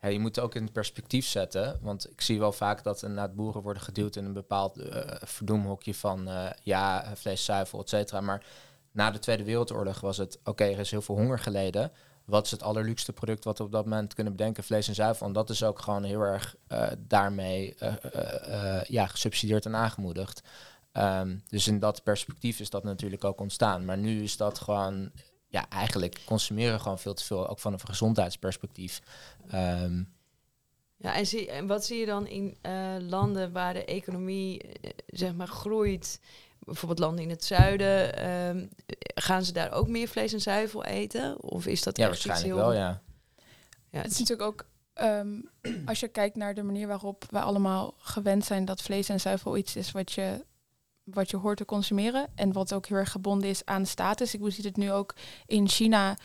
[0.00, 1.78] ja, je moet het ook in het perspectief zetten.
[1.82, 5.94] Want ik zie wel vaak dat inderdaad boeren worden geduwd in een bepaald uh, verdoemhokje
[5.94, 8.20] van uh, ja, vlees, zuivel, et cetera.
[8.20, 8.44] Maar
[8.92, 11.92] na de Tweede Wereldoorlog was het, oké, okay, er is heel veel honger geleden.
[12.30, 14.64] Wat is het allerluukste product wat we op dat moment kunnen bedenken?
[14.64, 15.26] Vlees en zuivel.
[15.26, 17.76] En dat is ook gewoon heel erg uh, daarmee
[18.86, 20.42] ja, gesubsidieerd en aangemoedigd.
[20.92, 23.84] Um, dus in dat perspectief is dat natuurlijk ook ontstaan.
[23.84, 25.10] Maar nu is dat gewoon
[25.48, 29.02] ja, eigenlijk consumeren gewoon veel te veel, ook van een gezondheidsperspectief.
[29.54, 30.12] Um,
[30.96, 32.56] ja, en, zie, en wat zie je dan in
[33.08, 34.62] landen waar de economie
[35.06, 36.20] zeg maar groeit?
[36.64, 38.68] Bijvoorbeeld landen in het zuiden, um,
[39.14, 41.42] gaan ze daar ook meer vlees en zuivel eten?
[41.42, 42.66] Of is dat ja, echt waarschijnlijk iets heel...
[42.66, 43.02] wel, ja.
[43.90, 44.00] ja.
[44.00, 44.66] Het is natuurlijk ook,
[45.04, 45.50] um,
[45.86, 49.56] als je kijkt naar de manier waarop wij allemaal gewend zijn dat vlees en zuivel
[49.56, 50.48] iets is wat je
[51.04, 54.34] wat je hoort te consumeren en wat ook heel erg gebonden is aan status.
[54.34, 55.14] Ik zie het nu ook
[55.46, 56.16] in China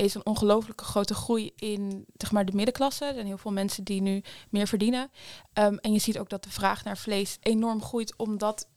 [0.00, 3.04] is een ongelooflijke grote groei in zeg maar, de middenklasse.
[3.04, 5.10] Er zijn heel veel mensen die nu meer verdienen.
[5.58, 8.68] Um, en je ziet ook dat de vraag naar vlees enorm groeit, omdat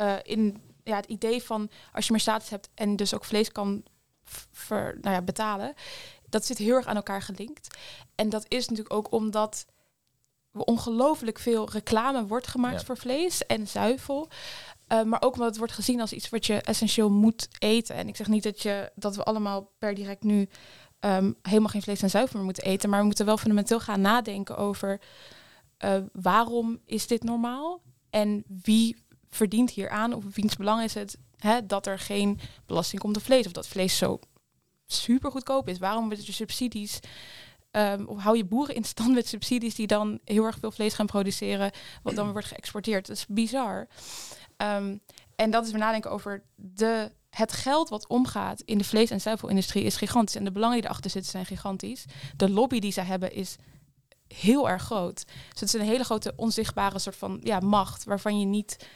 [0.00, 3.52] uh, in ja, het idee van als je meer status hebt en dus ook vlees
[3.52, 3.84] kan
[4.52, 5.74] ver, nou ja, betalen,
[6.28, 7.78] dat zit heel erg aan elkaar gelinkt.
[8.14, 9.66] En dat is natuurlijk ook omdat
[10.52, 12.86] ongelooflijk veel reclame wordt gemaakt ja.
[12.86, 14.28] voor vlees en zuivel.
[14.92, 17.94] Uh, maar ook omdat het wordt gezien als iets wat je essentieel moet eten.
[17.94, 20.48] En ik zeg niet dat, je, dat we allemaal per direct nu
[21.00, 22.90] um, helemaal geen vlees en zuivel meer moeten eten.
[22.90, 25.00] Maar we moeten wel fundamenteel gaan nadenken over
[25.84, 27.82] uh, waarom is dit normaal?
[28.10, 28.96] En wie
[29.30, 30.12] verdient hier aan?
[30.12, 33.46] Of wiens belang is het hè, dat er geen belasting komt op vlees?
[33.46, 34.18] Of dat vlees zo
[34.86, 35.78] super goedkoop is?
[35.78, 36.98] Waarom wordt je subsidies...
[37.72, 40.94] Um, of hou je boeren in stand met subsidies die dan heel erg veel vlees
[40.94, 41.70] gaan produceren,
[42.02, 43.06] wat dan wordt geëxporteerd.
[43.06, 43.88] Dat is bizar.
[44.56, 45.00] Um,
[45.36, 49.20] en dat is weer nadenken over de, het geld wat omgaat in de vlees- en
[49.20, 50.34] zuivelindustrie is gigantisch.
[50.34, 52.04] En de belangen die erachter zitten zijn gigantisch.
[52.36, 53.56] De lobby die zij hebben is
[54.28, 55.24] heel erg groot.
[55.26, 58.86] Dus het is een hele grote onzichtbare soort van ja, macht, waarvan je niet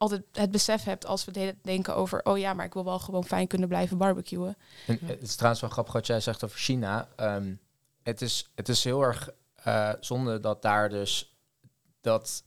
[0.00, 3.24] altijd het besef hebt als we denken over, oh ja, maar ik wil wel gewoon
[3.24, 4.56] fijn kunnen blijven barbecuen.
[4.86, 7.08] En het is trouwens wel grappig wat jij zegt over China.
[7.16, 7.60] Um,
[8.02, 9.30] het, is, het is heel erg
[9.66, 11.36] uh, zonde dat daar dus
[12.00, 12.44] dat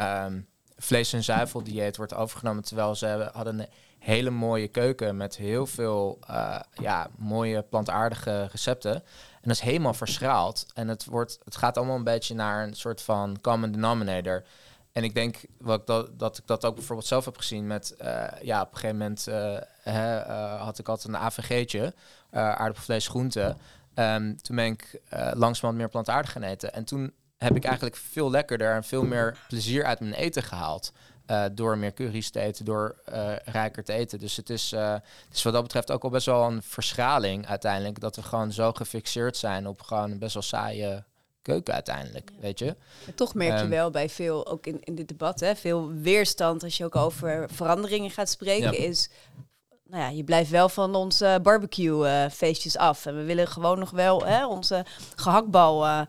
[0.00, 5.36] um, vlees- en zuiveldieet wordt overgenomen, terwijl ze hebben, hadden een hele mooie keuken met
[5.36, 8.94] heel veel eh, ja, mooie plantaardige recepten.
[8.94, 10.66] En dat is helemaal verschraald.
[10.74, 14.44] En het, wordt, het gaat allemaal een beetje naar een soort van common denominator.
[14.92, 18.24] En ik denk wat dat, dat ik dat ook bijvoorbeeld zelf heb gezien met, eh,
[18.42, 21.94] ja, op een gegeven moment uh, hè, uh, had ik altijd een AVG'tje,
[22.30, 23.56] aardappelvlees, groente.
[23.94, 26.72] Um, toen ben ik langzamerhand meer plantaardig gaan eten.
[26.72, 30.92] En toen heb ik eigenlijk veel lekkerder en veel meer plezier uit mijn eten gehaald.
[31.52, 32.96] door meer curry's te eten, door
[33.44, 34.18] rijker te eten.
[34.18, 34.70] Dus het is,
[35.42, 38.00] wat dat betreft ook al best wel een verschraling uiteindelijk.
[38.00, 41.04] Dat we gewoon zo gefixeerd zijn op gewoon best wel saaie
[41.42, 42.76] keuken uiteindelijk, weet je.
[43.06, 46.62] En toch merk je wel bij veel, ook in, in dit debat, hè, veel weerstand
[46.62, 49.10] als je ook over veranderingen gaat spreken, is,
[49.84, 53.06] nou ja, je blijft wel van onze barbecue uh, feestjes af.
[53.06, 56.00] En we willen gewoon nog wel hè, onze gehaktbal uh,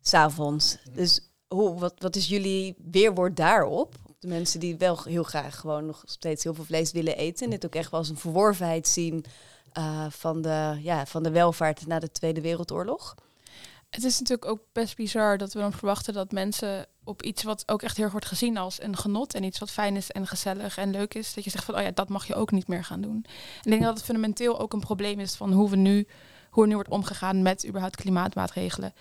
[0.00, 0.78] s'avonds.
[0.92, 3.94] Dus hoe, wat, wat is jullie weerwoord daarop?
[4.18, 7.50] De mensen die wel heel graag gewoon nog steeds heel veel vlees willen eten en
[7.50, 9.24] dit ook echt wel als een verworvenheid zien
[9.78, 13.14] uh, van, de, ja, van de welvaart na de Tweede Wereldoorlog.
[13.90, 17.62] Het is natuurlijk ook best bizar dat we dan verwachten dat mensen op iets wat
[17.68, 20.26] ook echt heel erg wordt gezien als een genot en iets wat fijn is en
[20.26, 22.68] gezellig en leuk is, dat je zegt van oh ja, dat mag je ook niet
[22.68, 23.24] meer gaan doen.
[23.24, 26.06] En ik denk dat het fundamenteel ook een probleem is van hoe we nu,
[26.50, 28.92] hoe er nu wordt omgegaan met überhaupt klimaatmaatregelen.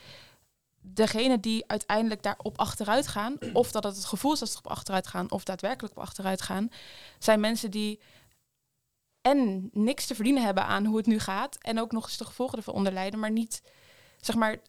[0.82, 4.68] Degene die uiteindelijk daarop achteruit gaan, of dat het het gevoel is dat ze op
[4.68, 6.70] achteruit gaan, of daadwerkelijk op achteruit gaan,
[7.20, 8.00] zijn mensen die
[9.22, 12.26] en niks te verdienen hebben aan hoe het nu gaat en ook nog eens de
[12.26, 13.62] gevolgen ervan onderlijden, maar niet
[14.22, 14.62] zeg maar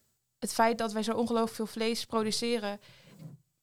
[0.46, 2.80] het feit dat wij zo ongelooflijk veel vlees produceren,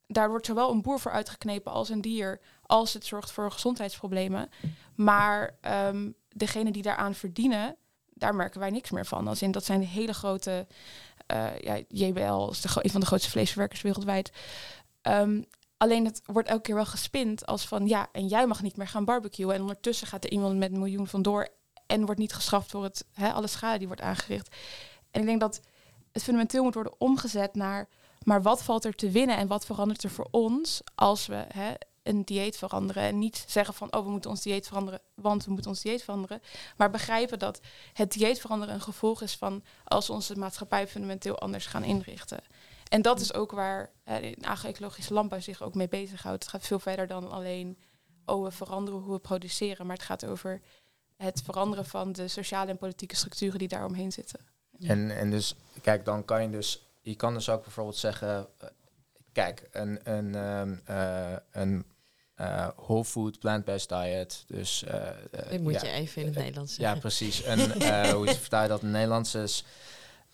[0.08, 4.50] daar wordt zowel een boer voor uitgeknepen als een dier, als het zorgt voor gezondheidsproblemen.
[4.96, 7.76] Maar um, degene die daaraan verdienen,
[8.14, 9.28] daar merken wij niks meer van.
[9.28, 10.68] Als in dat zijn hele grote,
[11.34, 14.32] uh, ja, JBL is de, een van de grootste vleesverwerkers wereldwijd.
[15.02, 15.46] Um,
[15.78, 18.88] alleen het wordt elke keer wel gespind als van ja, en jij mag niet meer
[18.88, 19.54] gaan barbecuen.
[19.54, 21.48] En ondertussen gaat er iemand met een miljoen vandoor
[21.86, 24.56] en wordt niet geschrapt voor het, hè, alle schade die wordt aangericht.
[25.12, 25.62] En ik denk dat
[26.14, 27.90] het fundamenteel moet worden omgezet naar,
[28.24, 31.74] maar wat valt er te winnen en wat verandert er voor ons als we hè,
[32.04, 35.52] een dieet veranderen en niet zeggen van, oh, we moeten ons dieet veranderen, want we
[35.52, 36.42] moeten ons dieet veranderen,
[36.78, 37.60] maar begrijpen dat
[37.94, 42.40] het dieet veranderen een gevolg is van als we onze maatschappij fundamenteel anders gaan inrichten.
[42.90, 46.44] En dat is ook waar hè, agro-ecologische landbouw zich ook mee bezighoudt.
[46.44, 47.78] Het gaat veel verder dan alleen,
[48.26, 50.62] oh, we veranderen hoe we produceren, maar het gaat over
[51.18, 54.53] het veranderen van de sociale en politieke structuren die daaromheen zitten.
[54.80, 58.70] En, en dus, kijk, dan kan je dus, je kan dus ook bijvoorbeeld zeggen, uh,
[59.32, 61.86] kijk, een, een, um, uh, een
[62.38, 64.44] uh, whole food plant-based diet.
[64.48, 64.84] Dus,
[65.50, 66.96] Dit moet ja, je even in het Nederlands zeggen.
[66.96, 67.46] Ja, precies.
[67.46, 67.60] Een,
[68.16, 69.66] hoe vertaal je dat in het Nederlands is?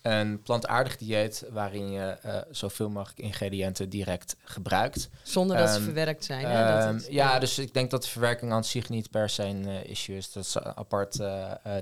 [0.02, 2.16] Een plantaardig dieet waarin je
[2.50, 5.08] zoveel mogelijk ingrediënten direct gebruikt.
[5.22, 6.46] Zonder dat um, ze verwerkt zijn.
[6.46, 6.74] Hè?
[6.74, 9.86] Dat het, ja, dus ik denk dat de verwerking aan zich niet per se een
[9.86, 10.32] issue is.
[10.32, 11.22] Dat is een apart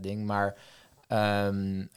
[0.00, 0.26] ding.
[0.26, 0.56] Maar
[1.08, 1.90] um,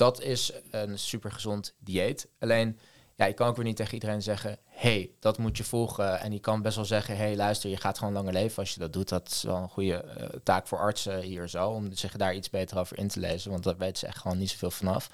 [0.00, 2.28] dat is een super gezond dieet.
[2.38, 2.78] Alleen,
[3.14, 6.20] ja, je kan ook weer niet tegen iedereen zeggen: hey, dat moet je volgen.
[6.20, 8.80] En je kan best wel zeggen: hey, luister, je gaat gewoon langer leven als je
[8.80, 9.08] dat doet.
[9.08, 12.50] Dat is wel een goede uh, taak voor artsen hier zo, om zich daar iets
[12.50, 15.10] beter over in te lezen, want daar weten ze echt gewoon niet zoveel vanaf.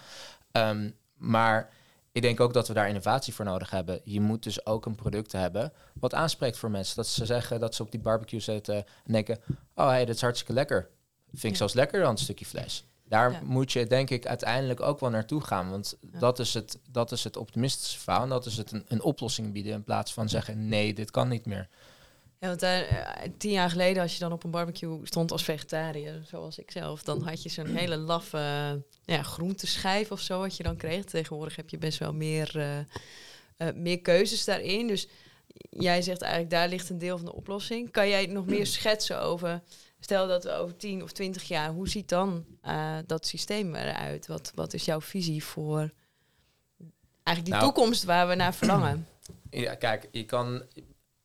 [0.53, 1.73] Um, maar
[2.13, 4.01] ik denk ook dat we daar innovatie voor nodig hebben.
[4.05, 6.97] Je moet dus ook een product hebben wat aanspreekt voor mensen.
[6.97, 9.39] Dat ze zeggen dat ze op die barbecue zitten en denken:
[9.75, 10.89] oh, hey, dit is hartstikke lekker.
[11.31, 11.57] Vind ik ja.
[11.57, 12.85] zelfs lekkerder dan een stukje vlees.
[13.09, 13.41] Daar ja.
[13.45, 15.71] moet je denk ik uiteindelijk ook wel naartoe gaan.
[15.71, 16.19] Want ja.
[16.19, 18.23] dat, is het, dat is het optimistische verhaal.
[18.23, 21.29] En dat is het een, een oplossing bieden in plaats van zeggen nee, dit kan
[21.29, 21.69] niet meer.
[22.41, 22.81] Ja, want uh,
[23.39, 27.03] tien jaar geleden als je dan op een barbecue stond als vegetariër, zoals ik zelf,
[27.03, 31.05] dan had je zo'n hele laffe uh, ja, groenteschijf of zo wat je dan kreeg.
[31.05, 32.53] Tegenwoordig heb je best wel meer,
[33.59, 34.87] uh, meer keuzes daarin.
[34.87, 35.09] Dus
[35.71, 37.91] jij zegt eigenlijk daar ligt een deel van de oplossing.
[37.91, 39.63] Kan jij nog meer schetsen over
[40.07, 44.27] Stel dat we over 10 of 20 jaar, hoe ziet dan uh, dat systeem eruit?
[44.27, 45.91] Wat, wat is jouw visie voor
[47.23, 49.07] eigenlijk die nou, toekomst waar we naar verlangen?
[49.51, 50.63] Ja, kijk, je kan.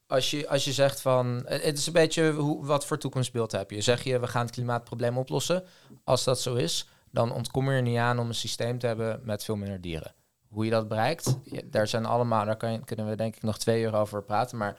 [0.08, 1.44] Als je, als je zegt van.
[1.46, 3.82] Het is een beetje hoe, wat voor toekomstbeeld heb je.
[3.82, 5.64] Zeg je, we gaan het klimaatprobleem oplossen.
[6.04, 9.22] Als dat zo is, dan ontkom je er niet aan om een systeem te hebben
[9.24, 10.14] met veel minder dieren.
[10.48, 13.58] Hoe je dat bereikt, daar zijn allemaal, daar kan je, kunnen we denk ik nog
[13.58, 14.58] twee uur over praten.
[14.58, 14.78] Maar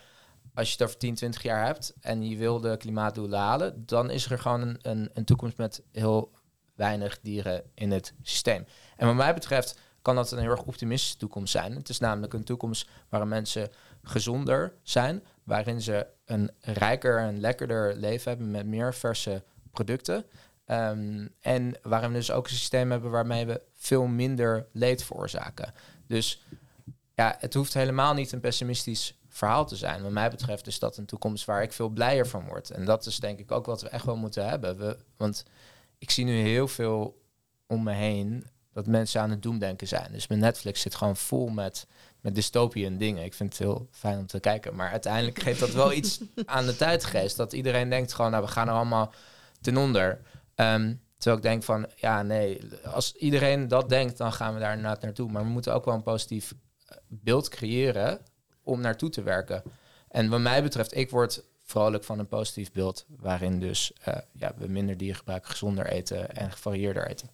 [0.55, 4.11] als je het over 10, 20 jaar hebt en je wil de klimaatdoelen halen, dan
[4.11, 6.31] is er gewoon een, een, een toekomst met heel
[6.75, 8.67] weinig dieren in het systeem.
[8.97, 11.75] En wat mij betreft kan dat een heel erg optimistische toekomst zijn.
[11.75, 13.71] Het is namelijk een toekomst waarin mensen
[14.03, 20.25] gezonder zijn, waarin ze een rijker en lekkerder leven hebben met meer verse producten.
[20.67, 25.73] Um, en waarin we dus ook een systeem hebben waarmee we veel minder leed veroorzaken.
[26.07, 26.45] Dus
[27.15, 30.03] ja, het hoeft helemaal niet een pessimistisch verhaal te zijn.
[30.03, 32.71] Wat mij betreft is dat een toekomst waar ik veel blijer van word.
[32.71, 34.79] En dat is denk ik ook wat we echt wel moeten hebben.
[34.79, 35.45] We, want
[35.99, 37.23] ik zie nu heel veel
[37.67, 40.13] om me heen dat mensen aan het doemdenken zijn.
[40.13, 41.87] Dus mijn Netflix zit gewoon vol met,
[42.21, 43.25] met dystopieën dingen.
[43.25, 44.75] Ik vind het heel fijn om te kijken.
[44.75, 47.37] Maar uiteindelijk geeft dat wel iets aan de tijdgeest.
[47.37, 49.13] Dat iedereen denkt gewoon, nou, we gaan er allemaal
[49.61, 50.21] ten onder.
[50.57, 54.79] Um, terwijl ik denk van, ja, nee, als iedereen dat denkt, dan gaan we daar
[54.79, 55.31] naartoe.
[55.31, 56.55] Maar we moeten ook wel een positief
[56.87, 58.21] eh, beeld creëren
[58.63, 59.63] om naartoe te werken.
[60.09, 64.53] En wat mij betreft, ik word vrolijk van een positief beeld, waarin dus uh, ja,
[64.57, 67.29] we minder dieren gebruiken, gezonder eten en gevarieerder eten.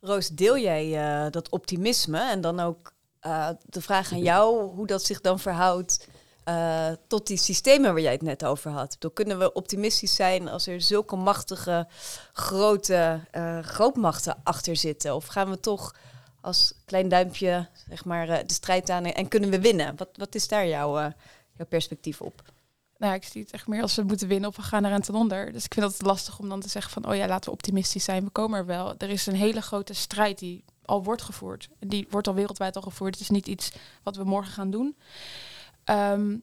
[0.00, 0.86] Roos, deel jij
[1.24, 2.92] uh, dat optimisme en dan ook
[3.26, 6.08] uh, de vraag aan jou hoe dat zich dan verhoudt
[7.06, 8.98] tot die systemen waar jij het net over had.
[9.12, 11.88] Kunnen we optimistisch zijn als er zulke machtige,
[12.32, 13.20] grote
[13.62, 15.14] grootmachten achter zitten?
[15.14, 15.94] Of gaan we toch
[16.42, 19.96] als klein duimpje zeg maar, de strijd aan en kunnen we winnen?
[19.96, 21.12] Wat, wat is daar jouw,
[21.52, 22.42] jouw perspectief op?
[23.02, 25.00] nou, ik zie het echt meer als we moeten winnen of we gaan er aan
[25.00, 25.52] ten onder.
[25.52, 28.04] Dus ik vind het lastig om dan te zeggen van, oh ja, laten we optimistisch
[28.04, 28.94] zijn, we komen er wel.
[28.98, 31.68] Er is een hele grote strijd die al wordt gevoerd.
[31.78, 33.14] Die wordt al wereldwijd al gevoerd.
[33.14, 34.96] Het is niet iets wat we morgen gaan doen.
[35.84, 36.42] Um,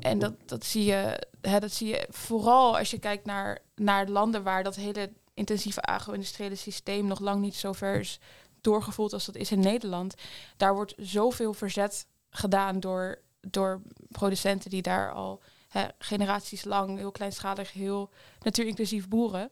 [0.00, 4.08] en dat, dat, zie je, hè, dat zie je vooral als je kijkt naar, naar
[4.08, 8.18] landen waar dat hele intensieve agro-industriële systeem nog lang niet zo ver is
[8.60, 10.14] doorgevoerd als dat is in Nederland.
[10.56, 17.10] Daar wordt zoveel verzet gedaan door, door producenten die daar al hè, generaties lang heel
[17.10, 18.10] kleinschalig, heel
[18.42, 19.50] natuurinclusief boeren.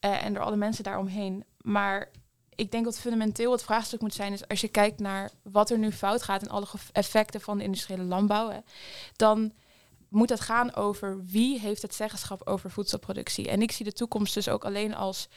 [0.00, 1.44] Uh, en door alle mensen daaromheen.
[1.60, 2.10] Maar
[2.54, 5.78] ik denk dat fundamenteel het vraagstuk moet zijn, is als je kijkt naar wat er
[5.78, 8.62] nu fout gaat en alle effecten van de industriële landbouw,
[9.16, 9.52] dan
[10.08, 13.48] moet het gaan over wie heeft het zeggenschap over voedselproductie.
[13.48, 15.28] En ik zie de toekomst dus ook alleen als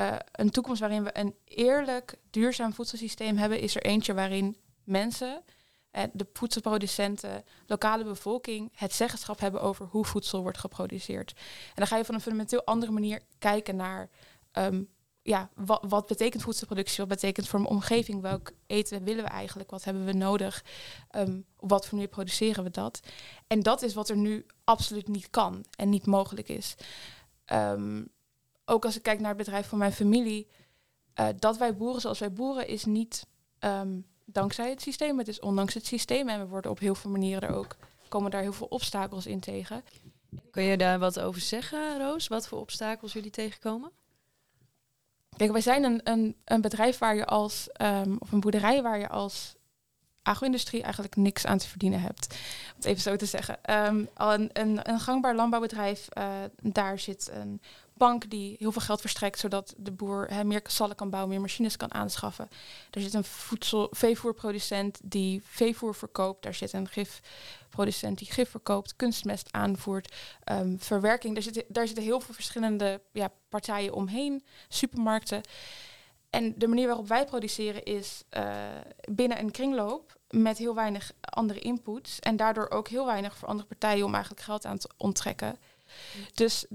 [0.00, 5.44] uh, een toekomst waarin we een eerlijk, duurzaam voedselsysteem hebben, is er eentje waarin mensen
[6.12, 11.32] de voedselproducenten, lokale bevolking het zeggenschap hebben over hoe voedsel wordt geproduceerd.
[11.66, 14.08] En dan ga je van een fundamenteel andere manier kijken naar
[14.52, 14.88] um,
[15.22, 19.70] ja, wat, wat, betekent voedselproductie, wat betekent voor een omgeving, welk eten willen we eigenlijk,
[19.70, 20.64] wat hebben we nodig,
[21.16, 23.00] um, op wat voor manier produceren we dat.
[23.46, 26.74] En dat is wat er nu absoluut niet kan en niet mogelijk is.
[27.52, 28.10] Um,
[28.70, 30.48] ook als ik kijk naar het bedrijf van mijn familie,
[31.20, 33.26] uh, dat wij boeren zoals wij boeren is niet
[33.60, 35.18] um, dankzij het systeem.
[35.18, 37.76] Het is ondanks het systeem en we worden op heel veel manieren er ook,
[38.08, 39.84] komen daar heel veel obstakels in tegen.
[40.50, 42.28] Kun je daar wat over zeggen, Roos?
[42.28, 43.90] Wat voor obstakels jullie tegenkomen?
[45.36, 48.98] Kijk, wij zijn een, een, een bedrijf waar je als, um, of een boerderij waar
[48.98, 49.54] je als
[50.22, 52.26] agro-industrie eigenlijk niks aan te verdienen hebt.
[52.30, 53.86] Om het even zo te zeggen.
[53.86, 56.28] Um, een, een, een, gangbaar landbouwbedrijf, uh,
[56.62, 57.60] daar zit een
[58.00, 61.40] bank die heel veel geld verstrekt, zodat de boer hè, meer kassallen kan bouwen, meer
[61.40, 62.48] machines kan aanschaffen.
[62.90, 66.42] Er zit een voedsel, veevoerproducent die veevoer verkoopt.
[66.42, 71.34] Daar zit een gifproducent die gif verkoopt, kunstmest aanvoert, um, verwerking.
[71.34, 75.40] Daar zitten, daar zitten heel veel verschillende ja, partijen omheen, supermarkten.
[76.30, 78.54] En de manier waarop wij produceren is uh,
[79.10, 83.68] binnen een kringloop met heel weinig andere inputs en daardoor ook heel weinig voor andere
[83.68, 85.58] partijen om eigenlijk geld aan te onttrekken.
[86.34, 86.66] Dus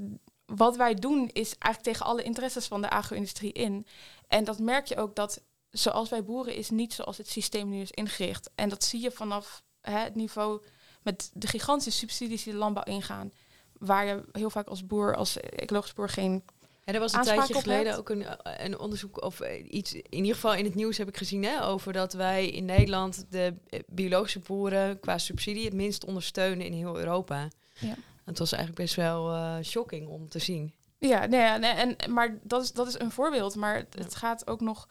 [0.46, 3.88] wat wij doen is eigenlijk tegen alle interesses van de agro-industrie in.
[4.28, 7.82] En dat merk je ook dat zoals wij boeren is niet zoals het systeem nu
[7.82, 8.50] is ingericht.
[8.56, 10.62] En dat zie je vanaf hè, het niveau
[11.02, 13.32] met de gigantische subsidies die de landbouw ingaan.
[13.74, 16.44] Waar je heel vaak als boer, als ecologisch boer geen
[16.86, 20.34] en er was een tijdje geleden ook een, een, onderzoek, of eh, iets, in ieder
[20.34, 23.80] geval in het nieuws heb ik gezien, hè, over dat wij in Nederland de eh,
[23.88, 27.48] biologische boeren qua subsidie het minst ondersteunen in heel Europa.
[27.80, 27.96] Ja.
[28.26, 30.74] Het was eigenlijk best wel uh, shocking om te zien.
[30.98, 33.56] Ja, nee, nee, en, maar dat is, dat is een voorbeeld.
[33.56, 34.88] Maar het, het gaat ook nog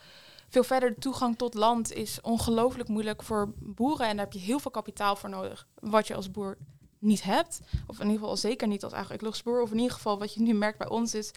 [0.48, 0.94] veel verder.
[0.94, 4.06] De toegang tot land is ongelooflijk moeilijk voor boeren.
[4.06, 5.66] En daar heb je heel veel kapitaal voor nodig.
[5.74, 6.56] Wat je als boer
[6.98, 7.60] niet hebt.
[7.86, 9.62] Of in ieder geval zeker niet als agro-ecologisch boer.
[9.62, 11.30] Of in ieder geval wat je nu merkt bij ons is...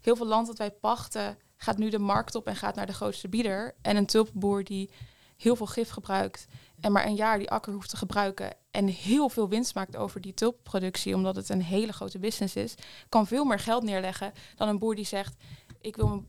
[0.00, 2.92] heel veel land dat wij pachten gaat nu de markt op en gaat naar de
[2.92, 3.74] grootste bieder.
[3.82, 4.90] En een tulpenboer die
[5.36, 6.46] heel veel gif gebruikt
[6.80, 10.20] en maar een jaar die akker hoeft te gebruiken en heel veel winst maakt over
[10.20, 12.74] die tulpproductie, omdat het een hele grote business is,
[13.08, 15.34] kan veel meer geld neerleggen dan een boer die zegt:
[15.80, 16.24] Ik wil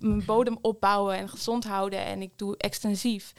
[0.00, 3.32] mijn bodem opbouwen en gezond houden en ik doe extensief.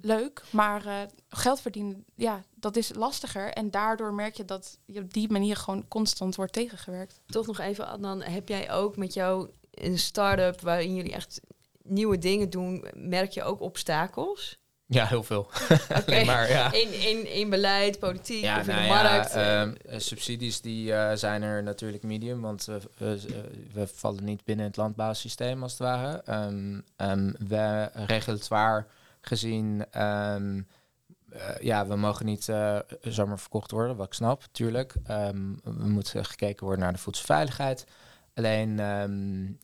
[0.00, 3.52] Leuk, maar uh, geld verdienen, ja, dat is lastiger.
[3.52, 7.20] En daardoor merk je dat je op die manier gewoon constant wordt tegengewerkt.
[7.26, 11.40] Toch nog even, dan heb jij ook met jou een start-up waarin jullie echt
[11.82, 14.58] nieuwe dingen doen, merk je ook obstakels?
[14.90, 15.50] Ja, heel veel.
[16.00, 16.24] Okay.
[16.24, 16.72] maar, ja.
[16.72, 19.34] in, in, in beleid, politiek ja, of in nou de markt?
[19.34, 23.20] Ja, uh, subsidies die uh, zijn er natuurlijk medium, want we, we,
[23.72, 26.22] we, vallen niet binnen het landbouwsysteem als het ware.
[26.28, 28.86] Um, um, we regulatoire
[29.20, 30.66] gezien um,
[31.28, 34.94] eh, ja, we mogen niet eh, zomaar verkocht worden, wat ik snap, natuurlijk.
[35.04, 37.86] Ehm, we moeten gekeken worden naar de voedselveiligheid.
[38.34, 38.78] Alleen,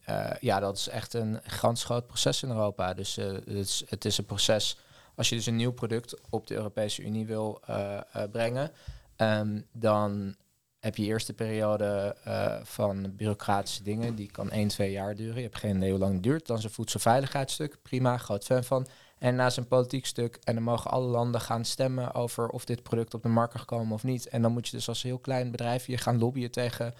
[0.05, 2.93] eh, ja, dat is echt een gigantisch groot proces in Europa.
[2.93, 4.77] Dus eh, het, is, het is een proces,
[5.15, 8.71] als je dus een nieuw product op de Europese Unie wil eh, eh, brengen,
[9.15, 10.35] ehm, dan
[10.79, 14.15] heb je eerst de periode eh, van bureaucratische dingen.
[14.15, 15.35] Die kan 1, 2 jaar duren.
[15.35, 16.47] Je hebt geen idee hoe lang het duurt.
[16.47, 17.77] Dan is een voedselveiligheidsstuk.
[17.81, 18.87] Prima, groot fan van.
[19.17, 20.39] En na zijn politiek stuk.
[20.43, 23.65] En dan mogen alle landen gaan stemmen over of dit product op de markt kan
[23.65, 24.27] komen of niet.
[24.27, 26.93] En dan moet je dus als heel klein bedrijf je gaan lobbyen tegen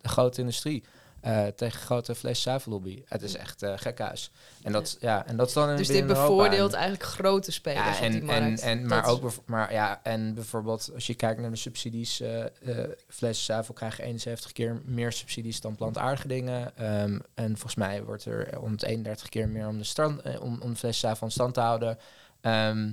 [0.00, 0.84] de grote industrie.
[1.20, 3.02] Eh, tegen grote vlees-zuivellobby.
[3.06, 4.30] Het is echt uh, gekhuis.
[4.62, 8.06] En dat, ja, en dat is dan Dus dit bevoordeelt En- eigenlijk grote spelers ja,
[8.06, 8.60] op en, die en, markt.
[8.60, 12.44] en, maar Dat- ook maar ja, en bijvoorbeeld als je kijkt naar de subsidies, eh
[12.44, 16.76] eh flessen zuivel krijgen 71 keer meer subsidies dan plantaardige dingen.
[16.76, 20.70] Ehm, en volgens mij wordt er 131 keer meer om de, stand, eh, om, om
[20.70, 21.98] de flessen zuivel in stand te houden.
[22.40, 22.92] Ehm,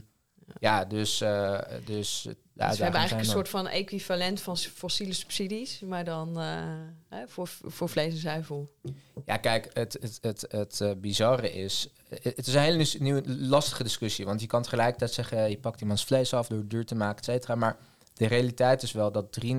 [0.59, 2.27] ja, dus, eh dus
[2.57, 7.19] de Dus we hebben eigenlijk een soort van equivalent van fossiele subsidies, maar dan eh,
[7.25, 8.71] voor, voor vlees en zuivel.
[9.25, 11.89] Ja, kijk, het, het, het, het eh, bizarre is...
[12.09, 14.25] Het is een hele nieuw- nieuwe, lastige discussie.
[14.25, 15.49] Want je kan tegelijkertijd zeggen...
[15.49, 17.55] je pakt iemands vlees af door het duur te maken, et cetera.
[17.55, 17.77] Maar
[18.13, 19.49] de realiteit is wel dat 33%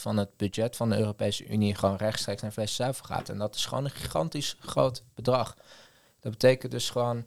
[0.00, 1.74] van het budget van de Europese Unie...
[1.74, 3.28] gewoon rechtstreeks naar vlees en zuivel gaat.
[3.28, 5.56] En dat is gewoon een gigantisch groot bedrag.
[6.20, 7.26] Dat betekent dus gewoon...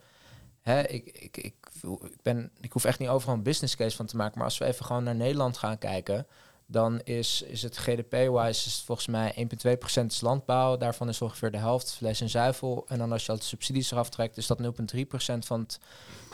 [0.62, 1.54] Hè, ik, ik, ik,
[1.84, 4.38] ik, ben, ik hoef echt niet overal een business case van te maken...
[4.38, 6.28] maar als we even gewoon naar Nederland gaan kijken
[6.72, 9.48] dan is, is het GDP-wise volgens mij
[10.02, 10.78] 1,2% is landbouw.
[10.78, 12.86] Daarvan is ongeveer de helft vlees en zuivel.
[12.88, 14.68] En dan als je al de subsidies eraf trekt, is dat 0,3%
[15.40, 15.80] van het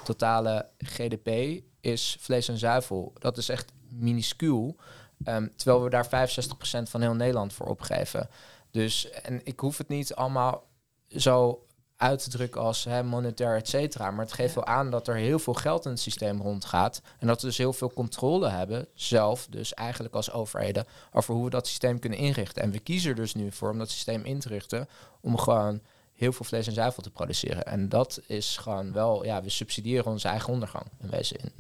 [0.04, 3.14] totale GDP is vlees en zuivel.
[3.20, 4.76] Dat is echt minuscuul.
[5.24, 8.30] Ehm, terwijl we daar 65% van heel Nederland voor opgeven.
[8.72, 10.68] Dus, en ik hoef het niet allemaal
[11.08, 11.66] zo
[11.98, 14.12] uit te drukken als hè, monetair, et cetera.
[14.12, 17.02] Maar het geeft wel aan dat er heel veel geld in het systeem rondgaat.
[17.20, 21.43] En dat we dus heel veel controle hebben, zelf, dus eigenlijk als overheden, over hoe
[21.43, 22.64] we dat systeem kunnen inrichten.
[22.64, 24.88] En we kiezen er dus nu voor om dat systeem in te richten
[25.22, 25.82] om gewoon
[26.14, 27.66] heel veel vlees en zuivel te produceren.
[27.66, 31.39] En dat is gewoon wel, ja, we subsidiëren onze eigen ondergang in wezen.
[31.39, 31.52] In.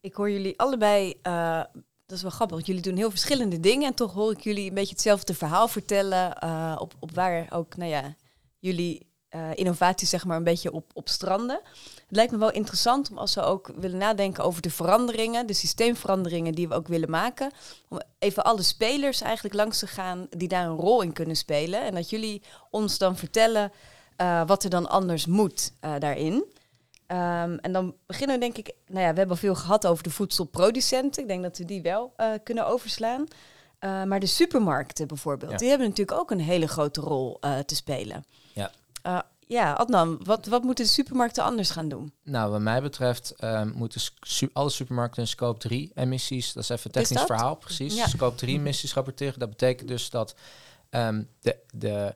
[0.00, 1.62] Ik hoor jullie allebei, eh,
[2.06, 3.86] dat is wel grappig, want jullie doen heel verschillende dingen.
[3.86, 6.38] En toch hoor ik jullie een beetje hetzelfde verhaal vertellen.
[6.38, 8.14] eh, op, op waar ook, nou ja,
[8.64, 11.60] jullie eh innovaties zeg maar een beetje op, op stranden.
[12.06, 15.52] Het lijkt me wel interessant om als we ook willen nadenken over de veranderingen, de
[15.52, 17.52] systeemveranderingen die we ook willen maken.
[17.88, 21.80] Om even alle spelers eigenlijk langs te gaan die daar een rol in kunnen spelen.
[21.80, 23.72] En dat jullie ons dan vertellen
[24.16, 26.44] eh, wat er dan anders moet eh, daarin.
[27.06, 30.02] Ehm, en dan beginnen we denk ik, nou ja, we hebben al veel gehad over
[30.02, 31.22] de voedselproducenten.
[31.22, 33.26] Ik denk dat we die wel kunnen overslaan.
[33.84, 35.56] Eh, maar de supermarkten bijvoorbeeld, Ja.
[35.56, 38.24] die hebben natuurlijk ook een hele grote rol eh, te spelen.
[38.52, 38.70] Ja.
[39.02, 42.12] Eh, ja, Adnan, wat, wat moeten de supermarkten anders gaan doen?
[42.22, 43.34] Nou, wat mij betreft
[43.74, 47.54] moeten su- alle supermarkten een scope 3 emissies, dat is even een Is technisch verhaal,
[47.54, 48.06] precies, Ja.
[48.06, 49.38] scope 3 emissies rapporteren.
[49.38, 50.34] Dat betekent dus dat
[50.90, 52.14] ehm, de, de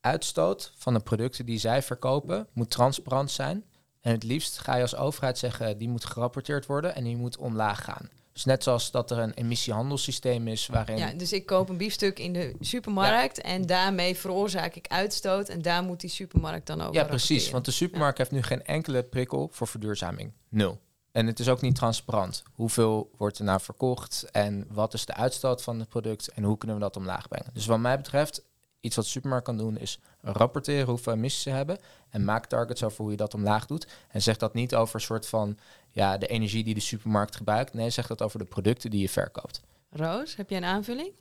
[0.00, 3.64] uitstoot van de producten die zij verkopen moet transparant zijn.
[4.00, 7.36] En het liefst ga je als overheid zeggen, die moet gerapporteerd worden en die moet
[7.36, 8.08] omlaag gaan.
[8.40, 10.96] Dus net zoals dat er een emissiehandelssysteem is waarin...
[10.96, 15.62] Ja, dus ik koop een biefstuk in de supermarkt en daarmee veroorzaak ik uitstoot en
[15.62, 17.50] daar moet die supermarkt dan over Ja, precies.
[17.50, 20.32] Want de supermarkt heeft nu geen enkele prikkel voor verduurzaming.
[20.48, 20.80] Nul.
[21.12, 22.42] En het is ook niet transparant.
[22.52, 26.58] Hoeveel wordt er nou verkocht en wat is de uitstoot van het product en hoe
[26.58, 27.50] kunnen we dat omlaag brengen?
[27.52, 28.44] Dus wat mij betreft,
[28.80, 31.78] iets wat de supermarkt kan doen is rapporteren hoeveel emissies ze hebben
[32.10, 33.86] en maak targets over hoe je dat omlaag doet.
[34.08, 35.58] En zeg dat niet over een soort van
[35.90, 37.74] ja, de energie die de supermarkt gebruikt.
[37.74, 39.60] Nee, zeg dat over de producten die je verkoopt.
[39.90, 41.12] Roos, heb jij een aanvulling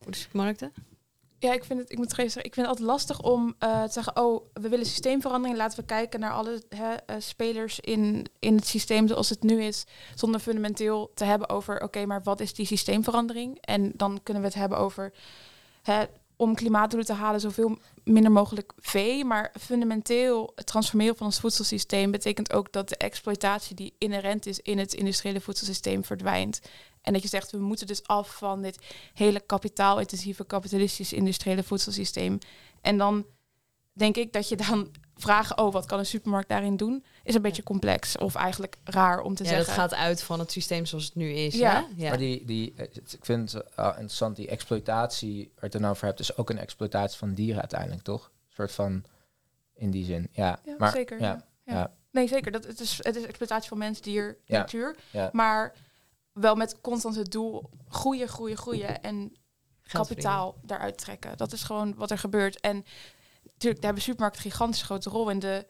[0.00, 0.72] voor de supermarkten?
[1.40, 3.92] Ja, ik vind het, ik moet zeggen, ik vind het altijd lastig om eh, te
[3.92, 5.58] zeggen, oh, we willen systeemverandering.
[5.58, 9.62] Laten we kijken naar alle hè, eh, spelers in, in het systeem zoals het nu
[9.62, 9.84] is.
[10.14, 13.58] Zonder fundamenteel te hebben over, oké, maar wat is die systeemverandering?
[13.60, 15.12] En dan kunnen we het hebben over,
[15.82, 16.04] hè,
[16.38, 19.24] om klimaatdoelen te halen, zoveel minder mogelijk vee.
[19.24, 24.60] Maar fundamenteel het transformeren van ons voedselsysteem betekent ook dat de exploitatie die inherent is
[24.60, 26.60] in het industriële voedselsysteem verdwijnt.
[27.02, 28.78] En dat je zegt, we moeten dus af van dit
[29.14, 32.38] hele kapitaalintensieve kapitalistische industriële voedselsysteem.
[32.80, 33.26] En dan
[33.92, 37.42] denk ik dat je dan vragen, oh, wat kan een supermarkt daarin doen, is een
[37.42, 39.66] beetje complex of eigenlijk raar om te Ja, zeggen.
[39.66, 41.54] dat gaat uit van het systeem zoals het nu is.
[41.54, 41.72] Ja.
[41.72, 42.02] hè?
[42.02, 42.08] ja.
[42.08, 45.84] Maar die, die, eh, het- ik vind het interessant, die exploitatie waar je het dan
[45.90, 48.24] over hebt, is ook een exploitatie van dieren uiteindelijk, toch?
[48.24, 49.04] Een soort van,
[49.74, 50.58] in die zin, ja.
[50.64, 51.20] Ja, maar, zeker.
[51.20, 51.44] Ja, Ja.
[51.64, 51.74] Ja.
[51.74, 51.92] ja.
[52.10, 52.52] Nee, zeker.
[52.52, 54.58] Dat, het, is, het is exploitatie van mens, dier, Ja.
[54.58, 54.96] natuur.
[55.10, 55.30] Ja.
[55.32, 55.74] Maar
[56.32, 59.02] wel met constant het doel groeien, groeien, groeien.
[59.02, 59.36] En
[59.82, 61.36] Geld kapitaal daaruit trekken.
[61.36, 62.60] Dat is gewoon wat er gebeurt.
[62.60, 62.84] En
[63.58, 65.38] natuurlijk, daar hebben supermarkten een gigantisch grote rol in.
[65.38, 65.66] De,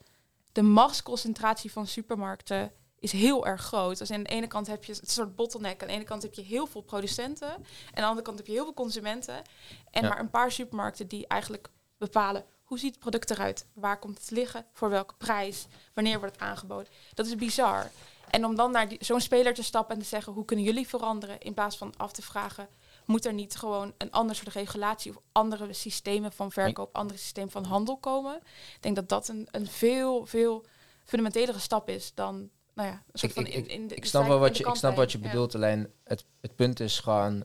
[0.53, 3.99] de machtsconcentratie van supermarkten is heel erg groot.
[3.99, 5.83] Dus aan de ene kant heb je het soort bottleneck.
[5.83, 7.49] Aan de ene kant heb je heel veel producenten.
[7.49, 7.59] En
[7.95, 9.43] aan de andere kant heb je heel veel consumenten.
[9.91, 10.09] En Ja.
[10.09, 13.67] maar een paar supermarkten die eigenlijk bepalen hoe ziet het product eruit?
[13.73, 14.67] Waar komt het liggen?
[14.73, 15.67] Voor welke prijs?
[15.95, 16.93] Wanneer wordt het aangeboden?
[17.15, 17.91] Dat is bizar.
[18.31, 21.41] En om dan naar zo'n speler te stappen en te zeggen hoe kunnen jullie veranderen,
[21.41, 22.69] in plaats van af te vragen,
[23.09, 27.51] moet er niet gewoon een ander soort regulatie of andere systemen van verkoop, andere systemen
[27.51, 28.37] van handel komen?
[28.75, 30.65] Ik denk dat dat een, een veel, veel
[31.05, 34.39] fundamentelere stap is dan, nou ja, een soort Ik, van in, de, ik snap wel
[34.39, 35.19] wat je, ik snap wat je.
[35.19, 35.25] Ja.
[35.25, 37.45] bedoelt, alleen het, het punt is gewoon,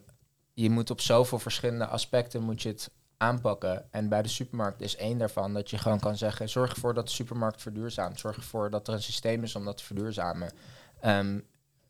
[0.52, 3.92] je moet op zoveel verschillende aspecten moet je het aanpakken.
[3.92, 7.06] En bij de supermarkt is één daarvan dat je gewoon kan zeggen, zorg ervoor dat
[7.06, 8.20] de supermarkt verduurzaamt.
[8.20, 10.52] Zorg ervoor dat er een systeem is om dat te verduurzamen.
[11.00, 11.40] Ehm,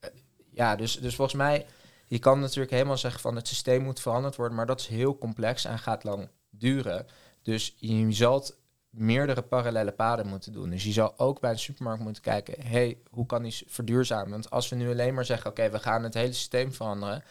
[0.01, 0.11] eh,
[0.51, 1.67] ja, dus, dus volgens mij,
[2.15, 5.19] je kan natuurlijk helemaal zeggen van het systeem moet veranderd worden, maar dat is heel
[5.19, 7.07] complex en gaat lang duren.
[7.43, 8.57] Dus je zal het
[8.91, 10.71] meerdere parallele paden moeten doen.
[10.71, 14.31] Dus je zal ook bij de supermarkt moeten kijken, hey, hoe kan die verduurzamen?
[14.31, 17.25] Want als we nu alleen maar zeggen, oké, we gaan het hele systeem veranderen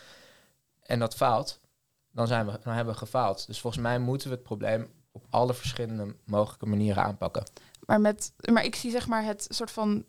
[0.81, 1.59] en dat faalt,
[2.11, 3.47] dan, zijn we, dan hebben we gefaald.
[3.47, 7.43] Dus volgens mij moeten we het probleem op alle verschillende mogelijke manieren aanpakken.
[7.86, 10.05] Maar, met, maar ik zie zeg maar het soort van.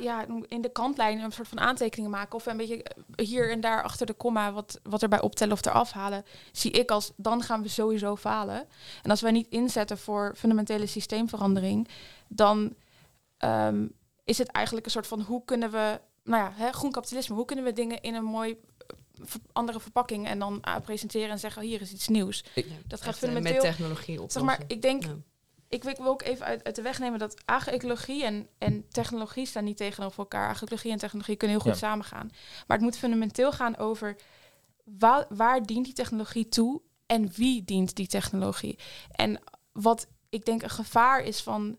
[0.00, 2.34] Ja, in de kantlijn een soort van aantekeningen maken.
[2.34, 5.66] Of een beetje eh, hier en daar achter de komma wat, wat erbij optellen of
[5.66, 6.24] eraf halen.
[6.52, 8.66] Zie ik als dan gaan we sowieso falen.
[9.02, 11.88] En als wij niet inzetten voor fundamentele systeemverandering,
[12.28, 12.74] dan
[13.38, 13.86] ehm,
[14.24, 16.00] is het eigenlijk een soort van hoe kunnen we.
[16.22, 17.34] Nou ja, hè, groen kapitalisme.
[17.34, 21.38] Hoe kunnen we dingen in een mooi eh, andere verpakking en dan ah, presenteren en
[21.38, 22.44] zeggen: hier is iets nieuws.
[22.86, 23.62] Dat gaat eh, fundamenteel.
[23.62, 24.30] Met technologie op.
[24.30, 25.16] Zeg maar, ik denk Ja.
[25.74, 29.46] Ik wil wil ook even uit, uit de weg nemen dat agroecologie en, en technologie
[29.46, 30.48] staan niet tegenover elkaar.
[30.48, 31.86] Agroecologie en technologie kunnen heel goed Ja.
[31.86, 32.30] samengaan.
[32.66, 34.16] Maar het moet fundamenteel gaan over
[34.84, 38.78] waar, waar dient die technologie toe en wie dient die technologie.
[39.10, 39.40] En
[39.72, 41.78] wat ik denk een gevaar is van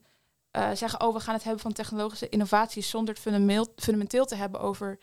[0.51, 4.35] eh, zeggen, oh, we gaan het hebben van technologische innovaties zonder het fundamenteel, fundamenteel te
[4.35, 4.99] hebben over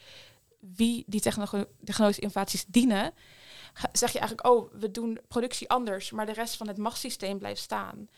[0.59, 3.13] wie die technologi- technologische innovaties dienen.
[3.91, 7.61] Zeg je eigenlijk, oh, we doen productie anders, maar de rest van het machtssysteem blijft
[7.61, 8.09] staan.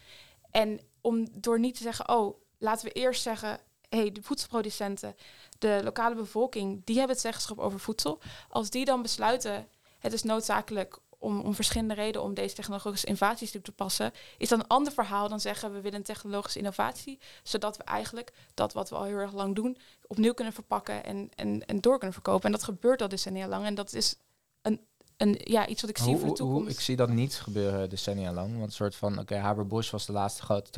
[0.55, 5.15] En om door niet te zeggen, oh, laten we eerst zeggen, hey, de voedselproducenten,
[5.59, 8.21] de lokale bevolking, die hebben het zeggenschap over voedsel.
[8.49, 9.67] Als die dan besluiten,
[9.99, 14.49] het is noodzakelijk om, om verschillende redenen om deze technologische innovaties toe te passen, is
[14.49, 18.73] dan een ander verhaal dan zeggen we willen een technologische innovatie, zodat we eigenlijk dat
[18.73, 19.77] wat we al heel erg lang doen,
[20.07, 22.45] opnieuw kunnen verpakken en, en, en door kunnen verkopen.
[22.45, 23.65] En dat gebeurt al decennia lang.
[23.65, 24.17] En dat is
[24.61, 24.85] een,
[25.17, 26.77] een, ja, iets wat ik zie Hoe- voor de hoe- toekomst.
[26.77, 28.51] ik zie dat niet gebeuren decennia lang.
[28.53, 30.71] Want een soort van, oké, Haber-Bosch was de laatste grote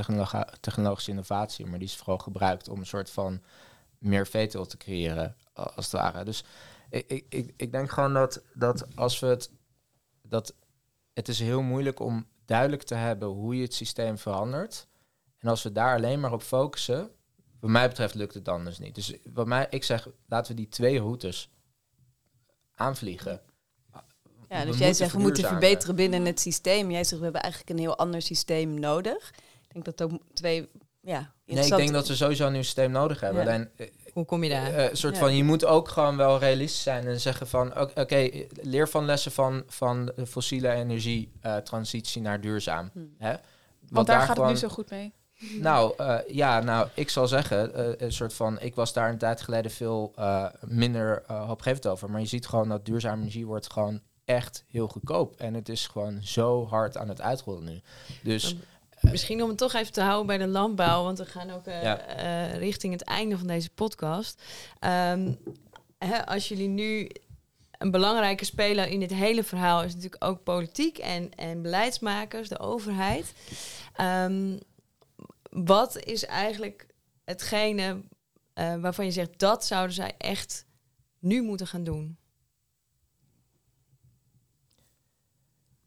[0.59, 3.41] technologische innovatie, maar die is vooral gebruikt om een soort van
[3.97, 6.23] meer veto te creëren, als het ware.
[6.23, 6.43] Dus
[6.89, 9.51] ik, ik, ik, denk gewoon dat, dat als we het,
[10.21, 10.53] dat
[11.13, 14.88] het is heel moeilijk om duidelijk te hebben hoe je het systeem verandert.
[15.38, 17.09] En als we daar alleen maar op focussen,
[17.59, 18.95] wat mij betreft lukt het anders niet.
[18.95, 21.49] Dus wat mij, ik zeg, laten we die twee routes
[22.75, 23.41] aanvliegen.
[24.49, 26.91] Ja, dus jij zegt we moeten verbeteren binnen het systeem.
[26.91, 29.29] Jij zegt we hebben eigenlijk een heel ander systeem nodig.
[29.67, 30.69] Ik denk dat ook twee
[31.01, 33.43] ja, Nee, ik denk dat we sowieso een nieuw systeem nodig hebben.
[33.59, 33.67] Ja.
[33.75, 34.73] Eh, Hoe kom je daar?
[34.73, 35.19] eh, een soort Ja.
[35.19, 38.29] van, je moet ook gewoon wel realistisch zijn en zeggen van, oké,
[38.61, 42.89] leer van lessen van, van de fossiele energietransitie naar duurzaam.
[42.93, 42.99] Hm.
[43.17, 43.33] Hè?
[43.89, 45.13] Want daar gaat gewoon- het nu zo goed mee.
[45.59, 49.17] Nou, eh, ja, nou, ik zal zeggen, eh, een soort van, ik was daar een
[49.17, 52.09] tijd geleden veel eh, minder uh, hoopgevend over.
[52.11, 55.36] Maar je ziet gewoon dat duurzame energie wordt gewoon echt heel goedkoop.
[55.36, 57.82] En het is gewoon zo hard aan het uitrollen nu.
[58.23, 58.55] Dus
[59.01, 61.82] Misschien om het toch even te houden bij de landbouw, want we gaan ook eh,
[61.84, 61.99] Ja.
[61.99, 64.41] eh, richting het einde van deze podcast.
[64.80, 65.34] Ehm,
[65.97, 67.09] hè, als jullie nu
[67.71, 72.59] een belangrijke speler in dit hele verhaal is natuurlijk ook politiek en, en beleidsmakers, de
[72.59, 73.34] overheid.
[73.95, 74.57] Ehm,
[75.49, 76.88] wat is eigenlijk
[77.25, 78.01] hetgene
[78.53, 80.65] eh, waarvan je zegt dat zouden zij echt
[81.19, 82.16] nu moeten gaan doen?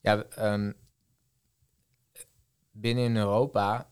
[0.01, 0.73] Ja, ehm,
[2.71, 3.91] binnen in Europa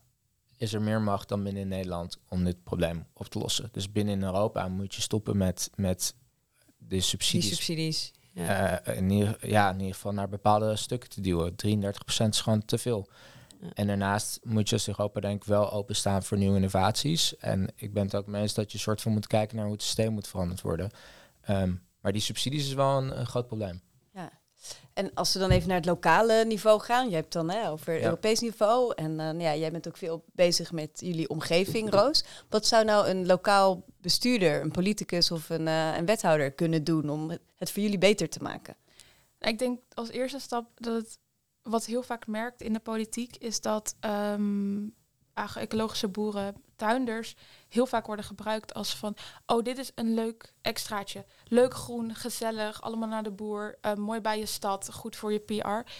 [0.57, 3.69] is er meer macht dan binnen in Nederland om dit probleem op te lossen.
[3.71, 6.15] Dus binnen in Europa moet je stoppen met, met
[6.77, 7.49] de Die subsidies.
[7.49, 8.11] subsidies.
[8.33, 8.79] Ja.
[8.79, 11.55] eh, in, ieder, ja, in ieder geval naar bepaalde stukken te duwen.
[11.55, 13.07] 33% is gewoon te veel.
[13.61, 13.67] Ja.
[13.73, 17.37] En daarnaast moet je als Europa denk ik wel openstaan voor nieuwe innovaties.
[17.37, 19.73] En ik ben het ook mee eens dat je soort van moet kijken naar hoe
[19.73, 20.89] het systeem moet veranderd worden.
[21.41, 23.81] Ehm, maar die subsidies is wel een, een groot probleem.
[24.93, 27.93] En als we dan even naar het lokale niveau gaan, je hebt dan hè, over
[27.97, 28.03] Ja.
[28.03, 32.23] Europees niveau en eh, nou ja, jij bent ook veel bezig met jullie omgeving, Roos.
[32.49, 37.09] Wat zou nou een lokaal bestuurder, een politicus of een, eh, een wethouder kunnen doen
[37.09, 38.75] om het- voor jullie beter te maken?
[39.39, 41.19] Nou, ik denk als eerste stap dat het
[41.61, 44.87] wat heel vaak merkt in de politiek is dat ehm
[45.55, 47.35] ecologische boeren tuinders
[47.69, 49.15] heel vaak worden gebruikt als van,
[49.45, 51.25] oh, dit is een leuk extraatje.
[51.47, 55.39] Leuk groen, gezellig, allemaal naar de boer, uh, mooi bij je stad, goed voor je
[55.39, 55.91] PR.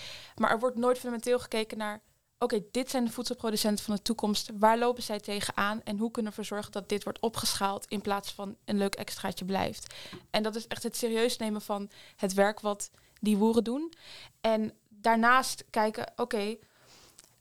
[0.41, 2.01] Maar er wordt nooit fundamenteel gekeken naar,
[2.37, 4.49] oké, dit zijn de voedselproducenten van de toekomst.
[4.53, 8.01] Waar lopen zij tegenaan en hoe kunnen we ervoor zorgen dat dit wordt opgeschaald in
[8.01, 9.93] plaats van een leuk extraatje blijft?
[10.29, 13.93] En dat is echt het serieus nemen van het werk wat die boeren doen.
[14.41, 16.57] En daarnaast kijken, oké,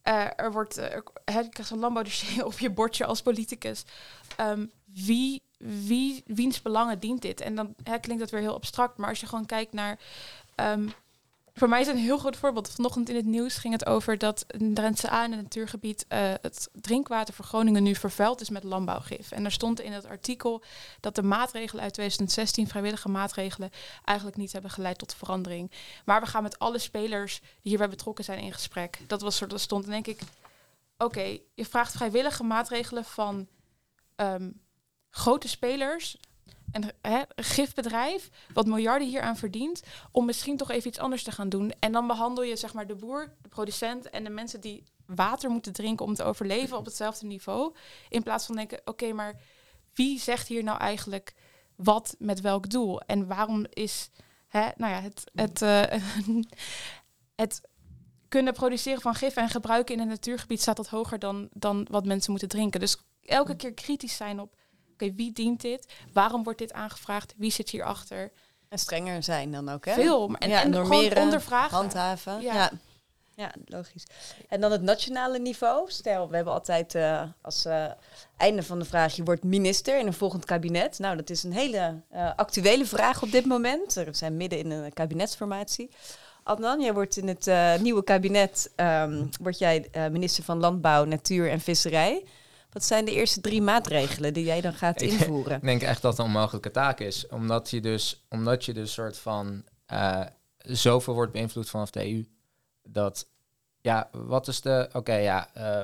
[0.05, 0.85] uh, er wordt, uh,
[1.25, 3.85] je krijgt een landbouwdossier op je bordje als politicus.
[4.41, 7.41] Um, wie, wie, wiens belangen dient dit?
[7.41, 9.99] En dan klinkt dat weer heel abstract, maar als je gewoon kijkt naar
[10.57, 10.93] um,
[11.59, 12.71] voor mij is een heel groot voorbeeld.
[12.71, 16.69] Vanochtend in het nieuws ging het over dat in Drentse A het natuurgebied uh, het
[16.73, 19.31] drinkwater voor Groningen nu vervuild is met landbouwgif.
[19.31, 20.63] En er stond in het artikel
[21.01, 23.71] dat de maatregelen uit 2016, vrijwillige maatregelen,
[24.05, 25.73] eigenlijk niet hebben geleid tot verandering.
[26.05, 28.99] Maar we gaan met alle spelers die hierbij betrokken zijn in gesprek.
[29.07, 29.85] Dat was soort dat stond.
[29.85, 30.19] En denk ik,
[30.99, 33.49] oké, je vraagt vrijwillige maatregelen van
[34.17, 34.61] um,
[35.11, 36.17] grote spelers
[36.73, 41.33] een, hè, gifbedrijf, wat miljarden hier aan verdient, om misschien toch even iets anders te
[41.33, 41.73] gaan doen.
[41.79, 45.51] En dan behandel je zeg maar de boer, de producent en de mensen die water
[45.51, 47.75] moeten drinken om te overleven op hetzelfde niveau.
[48.09, 49.41] In plaats van denken, oké, maar
[49.95, 51.35] wie zegt hier nou eigenlijk
[51.77, 53.01] wat met welk doel?
[53.01, 54.11] En waarom is
[54.49, 55.83] hè, nou ja, het, het, uh,
[57.43, 57.61] het
[58.29, 62.07] kunnen produceren van gif en gebruiken in een natuurgebied staat dat hoger dan, dan wat
[62.07, 62.81] mensen moeten drinken.
[62.81, 64.57] Dus elke keer kritisch zijn op
[65.03, 65.87] okay, wie dient dit?
[66.13, 67.35] Waarom wordt dit aangevraagd?
[67.37, 68.31] Wie zit hierachter?
[68.69, 69.95] En strenger zijn dan ook, hè?
[69.95, 70.35] Veel.
[70.39, 71.77] En, ja, en normeren, ondervragen.
[71.77, 72.41] Handhaven.
[72.41, 72.55] Ja.
[72.55, 72.71] ja.
[73.35, 73.53] ja.
[73.67, 74.05] logisch.
[74.49, 75.91] En dan het nationale niveau.
[75.91, 77.85] Stel, we hebben altijd uh, als uh,
[78.37, 79.17] einde van de vraag...
[79.17, 80.99] je wordt minister in een volgend kabinet.
[80.99, 83.95] Nou, dat is een hele uh, actuele vraag op dit moment.
[83.95, 85.91] We zijn midden in een kabinetsformatie.
[86.43, 88.71] Adnan, jij wordt in het nieuwe kabinet...
[88.77, 92.25] Um, word jij minister van Landbouw, Natuur en Visserij...
[92.79, 95.57] Wat zijn de eerste drie maatregelen die jij dan gaat invoeren?
[95.57, 97.27] Ik denk echt dat het een onmogelijke taak is.
[97.29, 100.25] Omdat je dus, omdat je dus soort van uh,
[100.59, 102.25] zoveel wordt beïnvloed vanaf de EU.
[102.83, 103.29] Dat,
[103.81, 104.89] ja, wat is de...
[104.93, 105.81] Oké, ja, uh,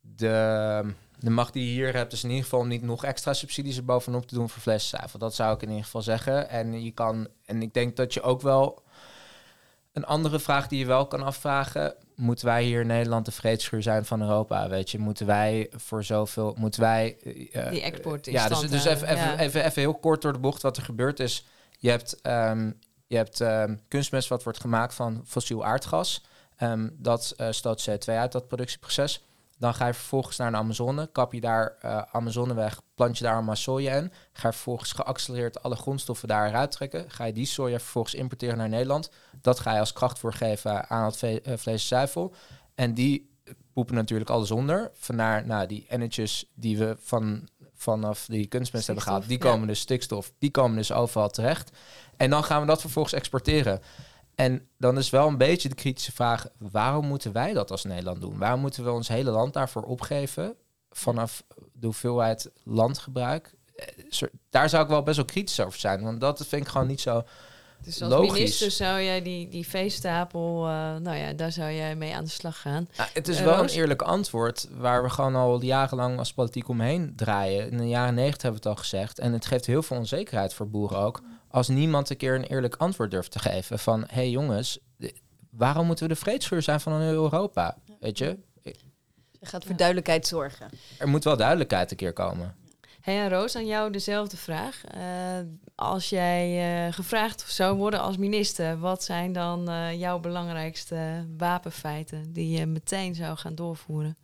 [0.00, 3.76] de, de macht die je hier hebt is in ieder geval niet nog extra subsidies
[3.76, 5.18] er bovenop te doen voor flessenzuivel.
[5.18, 6.48] Dat zou ik in ieder geval zeggen.
[6.48, 7.28] En je kan...
[7.44, 8.82] En ik denk dat je ook wel...
[9.98, 13.82] Een andere vraag die je wel kan afvragen moeten wij hier in Nederland de vreedschuur
[13.82, 14.68] zijn van Europa?
[14.68, 17.16] Weet je, moeten wij voor zoveel, moeten wij...
[17.22, 20.62] Uh, Die export Ja, dus, dus even, even, even, even heel kort door de bocht
[20.62, 21.46] wat er gebeurt is.
[21.78, 26.24] Je hebt, um, je hebt um, kunstmest wat wordt gemaakt van fossiel aardgas.
[26.62, 29.27] Um, dat uh, stoot CO2 uit, dat productieproces.
[29.58, 33.24] Dan ga je vervolgens naar de Amazone, kap je daar uh, Amazone weg, plant je
[33.24, 34.12] daar allemaal soja in.
[34.32, 37.10] Ga je vervolgens geaccelereerd alle grondstoffen daar eruit trekken.
[37.10, 39.10] Ga je die soja vervolgens importeren naar Nederland.
[39.40, 42.34] Dat ga je als krachtvoer geven aan het uh, vlees en zuivel.
[42.74, 43.36] En die
[43.72, 44.90] poepen natuurlijk alles onder.
[44.94, 49.28] Vandaar nou, die ennetjes die we van, vanaf die kunstmest hebben gehaald.
[49.28, 51.70] Die komen dus stikstof, die komen dus overal terecht.
[52.16, 53.80] En dan gaan we dat vervolgens exporteren.
[54.38, 58.20] En dan is wel een beetje de kritische vraag: waarom moeten wij dat als Nederland
[58.20, 58.38] doen?
[58.38, 60.54] Waarom moeten we ons hele land daarvoor opgeven
[60.90, 63.54] vanaf de hoeveelheid landgebruik?
[63.76, 66.86] Eh, daar zou ik wel best wel kritisch over zijn, want dat vind ik gewoon
[66.86, 67.24] niet zo.
[67.82, 68.32] Dus als logisch.
[68.32, 72.30] minister zou jij die, die veestapel, uh, nou ja, daar zou jij mee aan de
[72.30, 72.88] slag gaan.
[72.92, 76.68] Ja, het is uh, wel een eerlijk antwoord waar we gewoon al jarenlang als politiek
[76.68, 77.70] omheen draaien.
[77.70, 79.18] In de jaren negentig hebben we het al gezegd.
[79.18, 82.76] En het geeft heel veel onzekerheid voor boeren ook als niemand een keer een eerlijk
[82.76, 84.00] antwoord durft te geven van...
[84.00, 84.78] hé hey jongens,
[85.50, 87.76] waarom moeten we de vreedscheur zijn van Europa?
[88.00, 88.38] Weet je?
[89.40, 90.70] Je gaat voor duidelijkheid zorgen.
[90.98, 92.56] Er moet wel duidelijkheid een keer komen.
[93.00, 94.82] Hey, en Roos, aan jou dezelfde vraag.
[94.96, 95.02] Uh,
[95.74, 102.32] als jij uh, gevraagd zou worden als minister, wat zijn dan uh, jouw belangrijkste wapenfeiten
[102.32, 104.16] die je meteen zou gaan doorvoeren?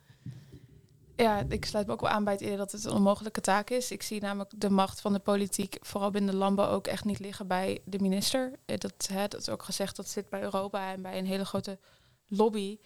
[1.15, 3.69] Ja, ik sluit me ook wel aan bij het idee dat het een onmogelijke taak
[3.69, 3.91] is.
[3.91, 7.19] Ik zie namelijk de macht van de politiek, vooral binnen de landbouw, ook echt niet
[7.19, 8.51] liggen bij de minister.
[8.65, 11.45] Eh, dat, hè, dat is ook gezegd, dat zit bij Europa en bij een hele
[11.45, 11.79] grote
[12.27, 12.79] lobby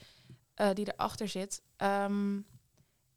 [0.56, 1.62] uh, die erachter zit.
[1.78, 2.46] Um,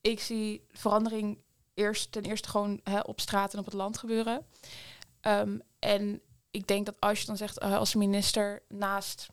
[0.01, 1.39] ik zie verandering
[1.75, 4.47] eerst ten eerste gewoon hè, op straat en op het land gebeuren.
[5.21, 9.29] Um, en ik denk dat als je dan zegt uh, als minister naast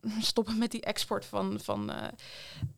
[0.20, 1.92] stoppen met die export van, van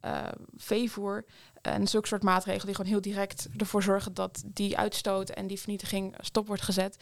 [0.04, 1.24] uh, veevoer.
[1.62, 5.60] En zulke soort maatregelen die gewoon heel direct ervoor zorgen dat die uitstoot en die
[5.60, 6.96] vernietiging stop wordt gezet.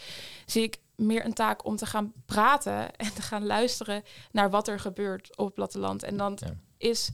[0.47, 4.03] Zie ik meer een taak om te gaan praten en te gaan luisteren
[4.33, 6.03] naar wat er gebeurt op het platteland.
[6.03, 6.55] En dan ja.
[6.77, 7.11] is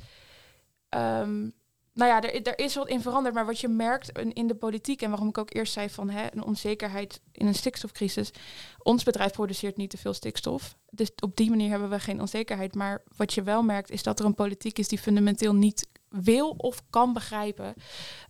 [0.91, 1.55] um,
[1.97, 3.35] nou ja, er, er, is wat in veranderd.
[3.35, 6.11] Maar wat je merkt in, in, de politiek, en waarom ik ook eerst zei van
[6.11, 8.31] hè, een onzekerheid in een stikstofcrisis.
[8.79, 10.77] Ons bedrijf produceert niet te veel stikstof.
[10.91, 12.75] Dus op die manier hebben we geen onzekerheid.
[12.75, 16.51] Maar wat je wel merkt, is dat er een politiek is die fundamenteel niet wil
[16.51, 17.75] of kan begrijpen.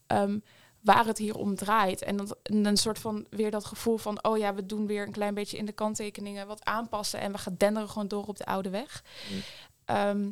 [0.07, 0.43] Um,
[0.87, 2.03] waar het hier om draait.
[2.03, 5.07] En, dat, en een soort van weer dat gevoel van, oh ja, we doen weer
[5.07, 8.37] een klein beetje in de kanttekeningen wat aanpassen en we gaan denderen gewoon door op
[8.37, 9.05] de oude weg.
[9.33, 9.41] Mm.
[9.85, 10.31] Ehm,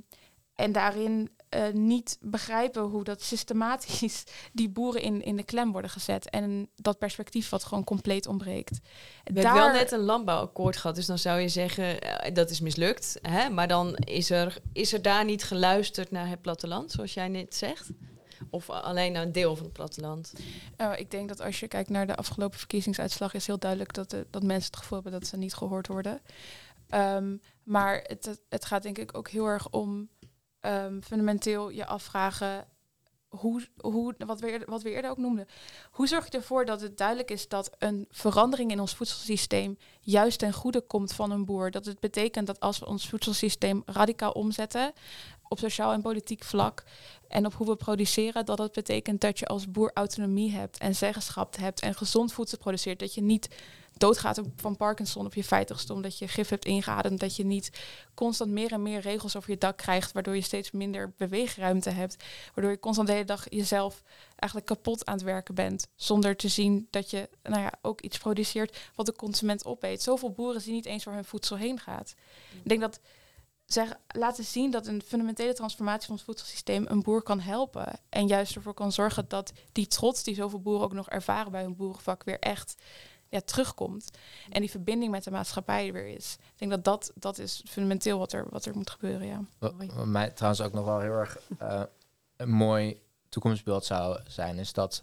[0.54, 5.90] en daarin eh, niet begrijpen hoe dat systematisch die boeren in, in de klem worden
[5.90, 6.30] gezet.
[6.30, 8.80] En dat perspectief wat gewoon compleet ontbreekt.
[9.24, 12.60] We hebben wel net een landbouwakkoord gehad, dus dan zou je zeggen eh, dat is
[12.60, 13.18] mislukt.
[13.22, 13.48] Hè?
[13.50, 17.54] Maar dan is er, is er daar niet geluisterd naar het platteland, zoals jij net
[17.54, 17.88] zegt?
[18.50, 20.32] Of alleen naar een deel van het platteland?
[20.80, 24.10] Uh, ik denk dat als je kijkt naar de afgelopen verkiezingsuitslag, is heel duidelijk dat,
[24.10, 26.20] de, dat mensen het gevoel hebben dat ze niet gehoord worden.
[26.94, 30.08] Um, maar het, het gaat denk ik ook heel erg om
[30.66, 32.66] um, fundamenteel je afvragen
[33.38, 35.46] hoe, hoe, wat, we wat we eerder ook noemden.
[35.90, 40.38] Hoe zorg je ervoor dat het duidelijk is dat een verandering in ons voedselsysteem juist
[40.38, 41.70] ten goede komt van een boer?
[41.70, 44.92] Dat het betekent dat als we ons voedselsysteem radicaal omzetten
[45.48, 46.84] op sociaal en politiek vlak
[47.28, 50.94] en op hoe we produceren, dat dat betekent dat je als boer autonomie hebt en
[50.94, 52.98] zeggenschap hebt en gezond voedsel produceert.
[52.98, 53.48] Dat je niet
[53.96, 57.20] doodgaat van Parkinson op je vijftigste omdat je gif hebt ingeademd.
[57.20, 57.70] Dat je niet
[58.14, 62.24] constant meer en meer regels over je dak krijgt, waardoor je steeds minder beweegruimte hebt.
[62.54, 64.02] Waardoor je constant de hele dag jezelf
[64.36, 65.88] eigenlijk kapot aan het werken bent.
[65.94, 70.02] Zonder te zien dat je nou ja, ook iets produceert wat de consument opeet.
[70.02, 72.14] Zoveel boeren zien niet eens waar hun voedsel heen gaat.
[72.62, 73.00] Ik denk dat
[73.66, 78.00] zeg, laten zien dat een fundamentele transformatie van het voedselsysteem een boer kan helpen.
[78.08, 81.62] En juist ervoor kan zorgen dat die trots die zoveel boeren ook nog ervaren bij
[81.62, 82.74] hun boerenvak weer echt
[83.34, 84.10] ja, terugkomt.
[84.50, 86.36] En die verbinding met de maatschappij weer is.
[86.40, 89.26] Ik denk dat dat, dat is fundamenteel wat er, wat er moet gebeuren.
[89.26, 89.44] Ja.
[89.58, 91.82] Wat, mij trouwens ook nog wel heel erg uh,
[92.36, 95.02] een mooi toekomstbeeld zou zijn, is dat,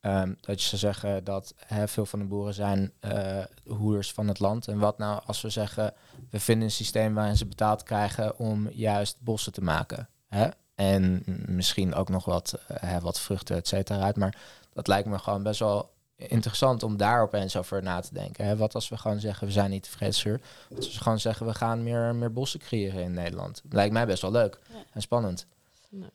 [0.00, 4.28] um, dat je zou zeggen dat hè, veel van de boeren zijn uh, hoeders van
[4.28, 4.68] het land.
[4.68, 5.94] En wat nou als we zeggen,
[6.30, 10.08] we vinden een systeem waarin ze betaald krijgen om juist bossen te maken.
[10.28, 10.48] Hè?
[10.74, 14.16] En misschien ook nog wat, uh, wat vruchten, et cetera, uit.
[14.16, 14.38] Maar
[14.72, 18.44] dat lijkt me gewoon best wel interessant om daar opeens over na te denken.
[18.44, 18.56] Hè?
[18.56, 20.42] Wat als we gewoon zeggen, we zijn niet tevreden.
[20.68, 23.62] Wat als we gewoon zeggen, we gaan meer, meer bossen creëren in Nederland.
[23.70, 24.58] Lijkt mij best wel leuk
[24.92, 25.46] en spannend.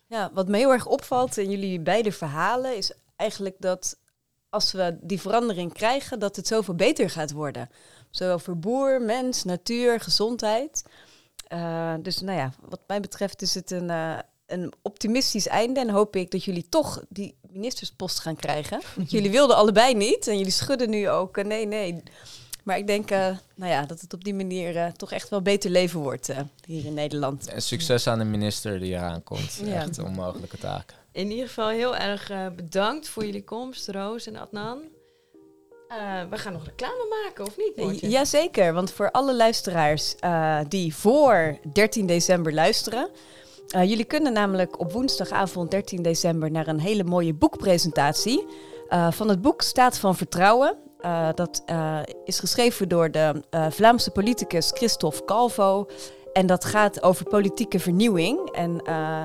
[0.08, 2.78] Ja, wat me heel erg opvalt in jullie beide verhalen...
[2.78, 3.98] is eigenlijk dat
[4.50, 6.20] als we die verandering krijgen...
[6.20, 7.70] dat het zoveel beter gaat worden.
[8.10, 10.84] Zowel voor boer, mens, natuur, gezondheid...
[11.54, 15.80] Uh, dus nou ja, wat mij betreft is het een, uh, een optimistisch einde.
[15.80, 18.82] En hoop ik dat jullie toch die ministerspost gaan krijgen.
[19.08, 20.28] jullie wilden allebei niet.
[20.28, 21.38] En jullie schudden nu ook.
[21.38, 22.04] Uh, nee, nee.
[22.64, 25.42] Maar ik denk uh, nou ja, dat het op die manier uh, toch echt wel
[25.42, 26.30] beter leven wordt
[26.66, 27.48] hier in Nederland.
[27.48, 29.62] En succes aan de minister die eraan komt.
[29.64, 29.74] Ja.
[29.74, 30.94] Echt een onmogelijke taak.
[31.12, 34.80] In ieder geval heel erg bedankt voor jullie komst, Roos en Adnan.
[36.30, 38.12] we gaan nog reclame maken, of niet?
[38.12, 40.16] Jazeker, want voor alle luisteraars
[40.68, 43.10] die voor 13 december luisteren...
[43.76, 48.46] Uh, jullie kunnen namelijk op woensdagavond 13 december naar een hele mooie boekpresentatie
[48.90, 50.76] uh, van het boek Staat van Vertrouwen.
[51.06, 51.64] Uh, dat
[52.26, 55.88] is geschreven door de Vlaamse politicus Christophe Calvo.
[56.34, 58.82] En dat gaat over politieke vernieuwing en,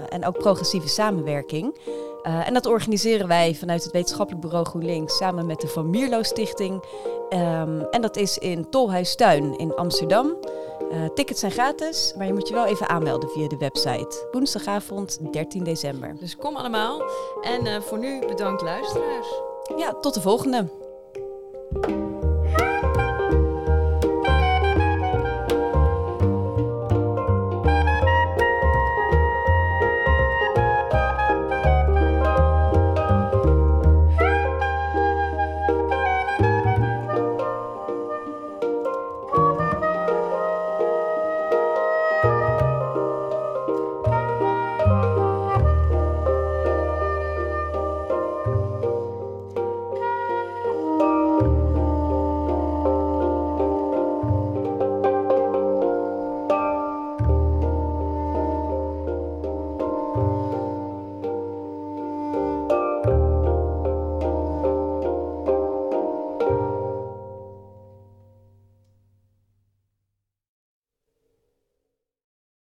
[0.09, 1.79] en ook progressieve samenwerking.
[2.23, 6.85] en dat organiseren wij vanuit het wetenschappelijk bureau GroenLinks samen met de Van Mierlo Stichting.
[7.31, 10.37] Um, en dat is in Tolhuistuin in Amsterdam.
[10.91, 14.29] Uh, tickets zijn gratis, maar je moet je wel even aanmelden via de website.
[14.33, 16.17] Woensdagavond 13 december.
[16.21, 17.03] Dus kom allemaal.
[17.43, 19.29] En uh, voor nu bedankt luisteraars.
[19.77, 20.86] Ja, tot de volgende.